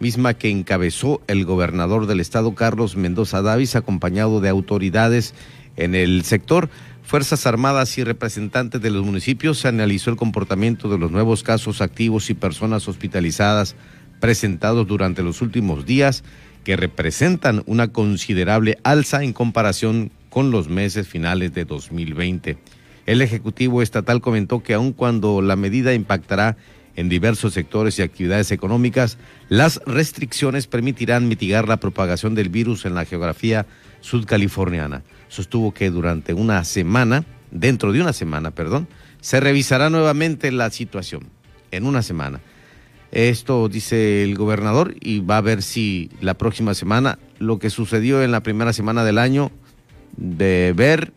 [0.00, 5.34] misma que encabezó el gobernador del estado Carlos Mendoza Davis, acompañado de autoridades
[5.78, 6.68] en el sector,
[7.04, 11.80] Fuerzas Armadas y representantes de los municipios, se analizó el comportamiento de los nuevos casos
[11.80, 13.76] activos y personas hospitalizadas
[14.20, 16.24] presentados durante los últimos días,
[16.64, 22.58] que representan una considerable alza en comparación con los meses finales de 2020.
[23.06, 26.56] El Ejecutivo Estatal comentó que aun cuando la medida impactará
[26.96, 29.16] en diversos sectores y actividades económicas,
[29.48, 33.66] las restricciones permitirán mitigar la propagación del virus en la geografía
[34.00, 35.04] sudcaliforniana.
[35.28, 38.88] Sostuvo que durante una semana, dentro de una semana, perdón,
[39.20, 41.28] se revisará nuevamente la situación.
[41.70, 42.40] En una semana.
[43.10, 48.22] Esto dice el gobernador y va a ver si la próxima semana lo que sucedió
[48.22, 49.50] en la primera semana del año,
[50.16, 51.12] de ver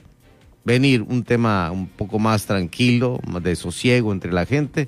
[0.64, 4.88] venir un tema un poco más tranquilo, de sosiego entre la gente,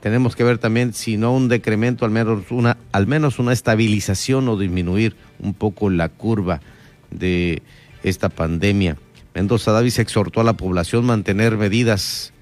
[0.00, 4.48] tenemos que ver también si no un decremento, al menos una, al menos una estabilización
[4.48, 6.60] o disminuir un poco la curva
[7.10, 7.62] de
[8.02, 8.96] esta pandemia.
[9.34, 12.32] Mendoza Davis exhortó a la población mantener medidas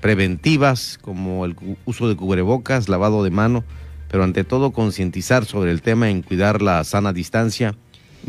[0.00, 3.64] preventivas como el uso de cubrebocas, lavado de mano,
[4.08, 7.74] pero ante todo concientizar sobre el tema en cuidar la sana distancia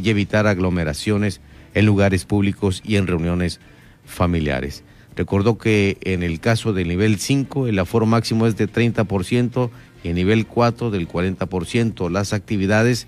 [0.01, 1.41] y evitar aglomeraciones
[1.73, 3.59] en lugares públicos y en reuniones
[4.05, 4.83] familiares.
[5.15, 9.69] Recordó que en el caso del nivel 5 el aforo máximo es de 30%
[10.03, 12.09] y en nivel 4 del 40%.
[12.09, 13.07] Las actividades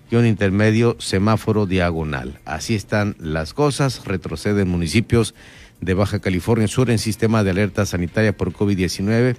[0.09, 2.39] guion intermedio, semáforo diagonal.
[2.45, 5.35] Así están las cosas, retroceden municipios
[5.79, 9.35] de Baja California Sur en sistema de alerta sanitaria por COVID-19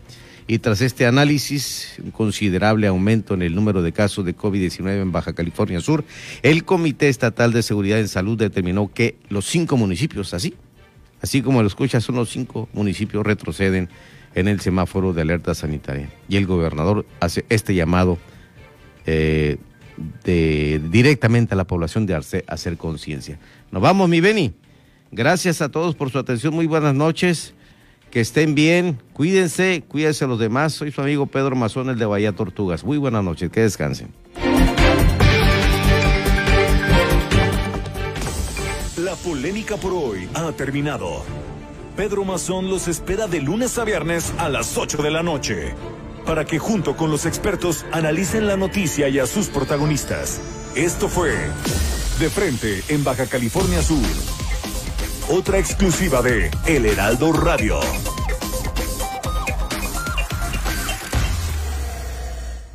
[0.46, 5.12] y tras este análisis, un considerable aumento en el número de casos de COVID-19 en
[5.12, 6.04] Baja California Sur,
[6.42, 10.54] el Comité Estatal de Seguridad en Salud determinó que los cinco municipios, así,
[11.22, 13.88] así como lo escucha, son los cinco municipios retroceden
[14.34, 16.10] en el semáforo de alerta sanitaria.
[16.28, 18.18] Y el gobernador hace este llamado
[19.06, 19.56] eh,
[20.24, 23.38] directamente a la población de Arce a hacer conciencia.
[23.70, 24.52] Nos vamos, mi Beni.
[25.10, 26.52] Gracias a todos por su atención.
[26.52, 27.54] Muy buenas noches.
[28.14, 29.02] Que estén bien.
[29.12, 30.72] Cuídense, cuídense los demás.
[30.72, 32.84] Soy su amigo Pedro Mazón, el de Bahía Tortugas.
[32.84, 33.50] Muy buenas noches.
[33.50, 34.14] Que descansen.
[38.98, 41.24] La polémica por hoy ha terminado.
[41.96, 45.74] Pedro Mazón los espera de lunes a viernes a las 8 de la noche
[46.24, 50.40] para que junto con los expertos analicen la noticia y a sus protagonistas.
[50.76, 51.32] Esto fue
[52.20, 53.98] De Frente en Baja California Sur.
[55.30, 57.80] Otra exclusiva de El Heraldo Radio.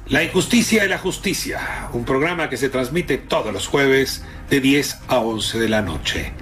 [0.08, 4.98] La injusticia y la justicia, un programa que se transmite todos los jueves de 10
[5.10, 6.34] a 11 de la noche.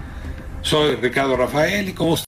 [0.62, 2.14] Soy Ricardo Rafael y como